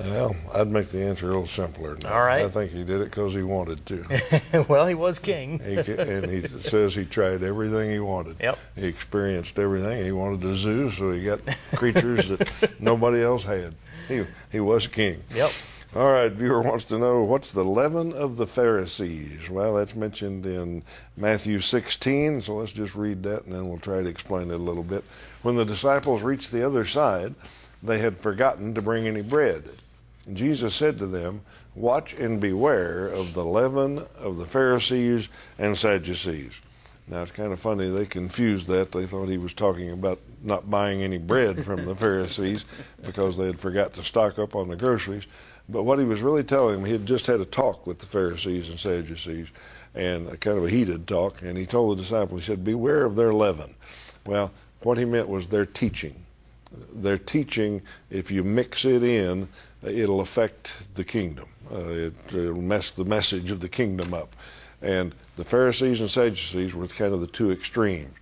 Well, 0.05 0.35
I'd 0.53 0.67
make 0.67 0.89
the 0.89 1.03
answer 1.03 1.25
a 1.25 1.29
little 1.29 1.45
simpler. 1.45 1.95
Now. 1.97 2.13
All 2.13 2.23
right. 2.23 2.45
I 2.45 2.49
think 2.49 2.71
he 2.71 2.83
did 2.83 3.01
it 3.01 3.05
because 3.05 3.33
he 3.33 3.43
wanted 3.43 3.85
to. 3.87 4.65
well, 4.69 4.87
he 4.87 4.95
was 4.95 5.19
king. 5.19 5.59
he, 5.59 5.75
and 5.93 6.25
he 6.25 6.47
says 6.59 6.95
he 6.95 7.05
tried 7.05 7.43
everything 7.43 7.91
he 7.91 7.99
wanted. 7.99 8.37
Yep. 8.39 8.57
He 8.75 8.85
experienced 8.85 9.57
everything. 9.59 10.03
He 10.03 10.11
wanted 10.11 10.43
a 10.45 10.55
zoo, 10.55 10.91
so 10.91 11.11
he 11.11 11.23
got 11.23 11.39
creatures 11.75 12.29
that 12.29 12.71
nobody 12.79 13.21
else 13.21 13.43
had. 13.43 13.75
He, 14.07 14.25
he 14.51 14.59
was 14.59 14.87
king. 14.87 15.23
Yep. 15.33 15.51
All 15.93 16.09
right, 16.09 16.31
viewer 16.31 16.61
wants 16.61 16.85
to 16.85 16.97
know 16.97 17.21
what's 17.21 17.51
the 17.51 17.65
leaven 17.65 18.13
of 18.13 18.37
the 18.37 18.47
Pharisees? 18.47 19.49
Well, 19.49 19.73
that's 19.73 19.93
mentioned 19.93 20.45
in 20.45 20.83
Matthew 21.17 21.59
16, 21.59 22.43
so 22.43 22.55
let's 22.55 22.71
just 22.71 22.95
read 22.95 23.23
that 23.23 23.43
and 23.43 23.53
then 23.53 23.67
we'll 23.67 23.77
try 23.77 24.01
to 24.01 24.07
explain 24.07 24.51
it 24.51 24.53
a 24.53 24.57
little 24.57 24.83
bit. 24.83 25.03
When 25.41 25.57
the 25.57 25.65
disciples 25.65 26.21
reached 26.21 26.53
the 26.53 26.65
other 26.65 26.85
side, 26.85 27.35
they 27.83 27.99
had 27.99 28.17
forgotten 28.17 28.73
to 28.75 28.81
bring 28.81 29.05
any 29.05 29.21
bread. 29.21 29.69
Jesus 30.31 30.75
said 30.75 30.99
to 30.99 31.07
them, 31.07 31.41
Watch 31.73 32.13
and 32.13 32.39
beware 32.39 33.07
of 33.07 33.33
the 33.33 33.45
leaven 33.45 34.05
of 34.17 34.37
the 34.37 34.45
Pharisees 34.45 35.29
and 35.57 35.77
Sadducees. 35.77 36.53
Now 37.07 37.23
it's 37.23 37.31
kind 37.31 37.51
of 37.51 37.59
funny 37.59 37.89
they 37.89 38.05
confused 38.05 38.67
that. 38.67 38.91
They 38.91 39.05
thought 39.05 39.27
he 39.27 39.37
was 39.37 39.53
talking 39.53 39.91
about 39.91 40.19
not 40.43 40.69
buying 40.69 41.01
any 41.01 41.17
bread 41.17 41.63
from 41.63 41.85
the 41.85 41.95
Pharisees 41.97 42.65
because 43.03 43.37
they 43.37 43.45
had 43.45 43.59
forgot 43.59 43.93
to 43.93 44.03
stock 44.03 44.37
up 44.37 44.55
on 44.55 44.69
the 44.69 44.75
groceries. 44.75 45.27
But 45.67 45.83
what 45.83 45.99
he 45.99 46.05
was 46.05 46.21
really 46.21 46.43
telling 46.43 46.75
them, 46.75 46.85
he 46.85 46.91
had 46.91 47.05
just 47.05 47.25
had 47.25 47.39
a 47.39 47.45
talk 47.45 47.87
with 47.87 47.99
the 47.99 48.05
Pharisees 48.05 48.69
and 48.69 48.79
Sadducees, 48.79 49.49
and 49.95 50.27
a 50.27 50.37
kind 50.37 50.57
of 50.57 50.65
a 50.65 50.69
heated 50.69 51.07
talk. 51.07 51.41
And 51.41 51.57
he 51.57 51.65
told 51.65 51.97
the 51.97 52.01
disciples, 52.01 52.45
he 52.45 52.51
said, 52.51 52.63
"Beware 52.63 53.05
of 53.05 53.15
their 53.15 53.33
leaven." 53.33 53.75
Well, 54.25 54.51
what 54.81 54.97
he 54.97 55.05
meant 55.05 55.29
was 55.29 55.47
their 55.47 55.65
teaching. 55.65 56.15
Their 56.93 57.17
teaching, 57.17 57.81
if 58.09 58.31
you 58.31 58.43
mix 58.43 58.85
it 58.85 59.03
in, 59.03 59.49
it'll 59.83 60.21
affect 60.21 60.75
the 60.95 61.03
kingdom. 61.03 61.47
Uh, 61.71 61.79
it, 61.89 62.33
will 62.33 62.61
mess 62.61 62.91
the 62.91 63.05
message 63.05 63.51
of 63.51 63.59
the 63.59 63.69
kingdom 63.69 64.13
up. 64.13 64.35
And 64.81 65.13
the 65.37 65.45
Pharisees 65.45 66.01
and 66.01 66.09
Sadducees 66.09 66.73
were 66.73 66.87
kind 66.87 67.13
of 67.13 67.21
the 67.21 67.27
two 67.27 67.51
extremes. 67.51 68.13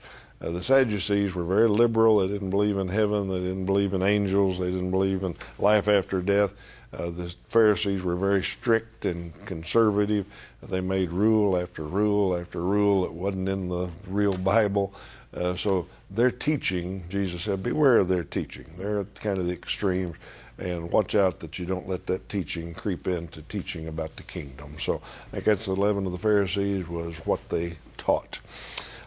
Uh, 0.41 0.51
the 0.51 0.63
Sadducees 0.63 1.35
were 1.35 1.43
very 1.43 1.67
liberal. 1.67 2.19
They 2.19 2.27
didn't 2.27 2.49
believe 2.49 2.77
in 2.77 2.87
heaven. 2.87 3.27
They 3.27 3.39
didn't 3.39 3.65
believe 3.65 3.93
in 3.93 4.01
angels. 4.01 4.59
They 4.59 4.71
didn't 4.71 4.91
believe 4.91 5.23
in 5.23 5.35
life 5.57 5.87
after 5.87 6.21
death. 6.21 6.53
Uh, 6.91 7.09
the 7.09 7.33
Pharisees 7.49 8.03
were 8.03 8.15
very 8.15 8.43
strict 8.43 9.05
and 9.05 9.33
conservative. 9.45 10.25
They 10.63 10.81
made 10.81 11.11
rule 11.11 11.57
after 11.57 11.83
rule 11.83 12.35
after 12.35 12.61
rule 12.61 13.03
that 13.03 13.13
wasn't 13.13 13.49
in 13.49 13.69
the 13.69 13.89
real 14.07 14.37
Bible. 14.37 14.93
Uh, 15.35 15.55
so 15.55 15.87
their 16.09 16.31
teaching, 16.31 17.03
Jesus 17.09 17.43
said, 17.43 17.61
beware 17.61 17.97
of 17.97 18.07
their 18.07 18.23
teaching. 18.23 18.65
They're 18.77 19.03
kind 19.03 19.37
of 19.37 19.45
the 19.45 19.53
extremes 19.53 20.15
and 20.59 20.91
watch 20.91 21.15
out 21.15 21.39
that 21.39 21.57
you 21.57 21.65
don't 21.65 21.87
let 21.87 22.05
that 22.07 22.29
teaching 22.29 22.73
creep 22.73 23.07
into 23.07 23.41
teaching 23.43 23.87
about 23.87 24.15
the 24.15 24.23
kingdom. 24.23 24.77
So 24.79 24.95
I 25.27 25.31
think 25.31 25.45
that's 25.45 25.65
the 25.65 25.73
leaven 25.75 26.05
of 26.05 26.11
the 26.11 26.17
Pharisees 26.17 26.87
was 26.87 27.15
what 27.25 27.49
they 27.49 27.77
taught. 27.97 28.39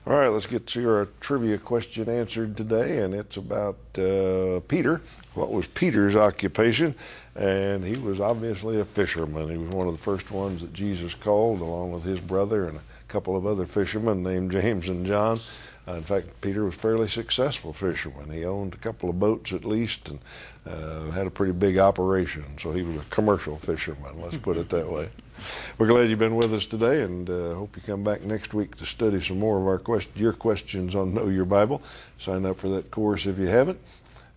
All 0.04 0.14
right, 0.14 0.28
let's 0.28 0.46
get 0.46 0.66
to 0.68 0.80
your 0.80 1.08
trivia 1.20 1.58
question 1.58 2.08
answered 2.08 2.56
today, 2.56 2.98
and 2.98 3.14
it's 3.14 3.36
about 3.36 3.76
uh, 3.96 4.58
Peter. 4.66 5.00
What 5.34 5.52
was 5.52 5.68
Peter's 5.68 6.16
occupation? 6.16 6.96
And 7.36 7.84
he 7.84 7.96
was 7.96 8.20
obviously 8.20 8.80
a 8.80 8.84
fisherman. 8.84 9.48
He 9.48 9.56
was 9.56 9.70
one 9.70 9.86
of 9.86 9.94
the 9.94 10.02
first 10.02 10.32
ones 10.32 10.60
that 10.62 10.72
Jesus 10.72 11.14
called, 11.14 11.60
along 11.60 11.92
with 11.92 12.02
his 12.02 12.18
brother 12.18 12.66
and 12.66 12.78
a 12.78 12.82
couple 13.06 13.36
of 13.36 13.46
other 13.46 13.64
fishermen 13.64 14.24
named 14.24 14.50
James 14.50 14.88
and 14.88 15.06
John. 15.06 15.38
Uh, 15.86 15.94
in 15.94 16.02
fact, 16.02 16.40
Peter 16.40 16.64
was 16.64 16.76
a 16.76 16.78
fairly 16.78 17.08
successful 17.08 17.72
fisherman. 17.72 18.30
He 18.30 18.44
owned 18.44 18.74
a 18.74 18.78
couple 18.78 19.10
of 19.10 19.18
boats 19.18 19.52
at 19.52 19.64
least 19.64 20.10
and 20.10 20.20
uh, 20.66 21.10
had 21.10 21.26
a 21.26 21.30
pretty 21.30 21.52
big 21.52 21.78
operation. 21.78 22.44
So 22.58 22.72
he 22.72 22.82
was 22.82 22.96
a 22.96 23.08
commercial 23.10 23.58
fisherman, 23.58 24.20
let's 24.20 24.36
put 24.36 24.56
it 24.56 24.68
that 24.70 24.90
way. 24.90 25.08
We're 25.78 25.88
glad 25.88 26.08
you've 26.08 26.20
been 26.20 26.36
with 26.36 26.54
us 26.54 26.66
today 26.66 27.02
and 27.02 27.28
uh, 27.28 27.54
hope 27.54 27.74
you 27.76 27.82
come 27.82 28.04
back 28.04 28.22
next 28.22 28.54
week 28.54 28.76
to 28.76 28.86
study 28.86 29.20
some 29.20 29.40
more 29.40 29.58
of 29.58 29.66
our 29.66 29.78
quest- 29.78 30.16
your 30.16 30.32
questions 30.32 30.94
on 30.94 31.14
Know 31.14 31.26
Your 31.26 31.46
Bible. 31.46 31.82
Sign 32.18 32.46
up 32.46 32.58
for 32.58 32.68
that 32.68 32.92
course 32.92 33.26
if 33.26 33.38
you 33.38 33.48
haven't. 33.48 33.80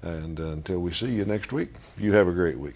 And 0.02 0.40
uh, 0.40 0.48
until 0.48 0.80
we 0.80 0.92
see 0.94 1.12
you 1.12 1.26
next 1.26 1.54
week, 1.54 1.74
you 1.98 2.14
have 2.14 2.28
a 2.28 2.34
great 2.34 2.58
week. 2.58 2.76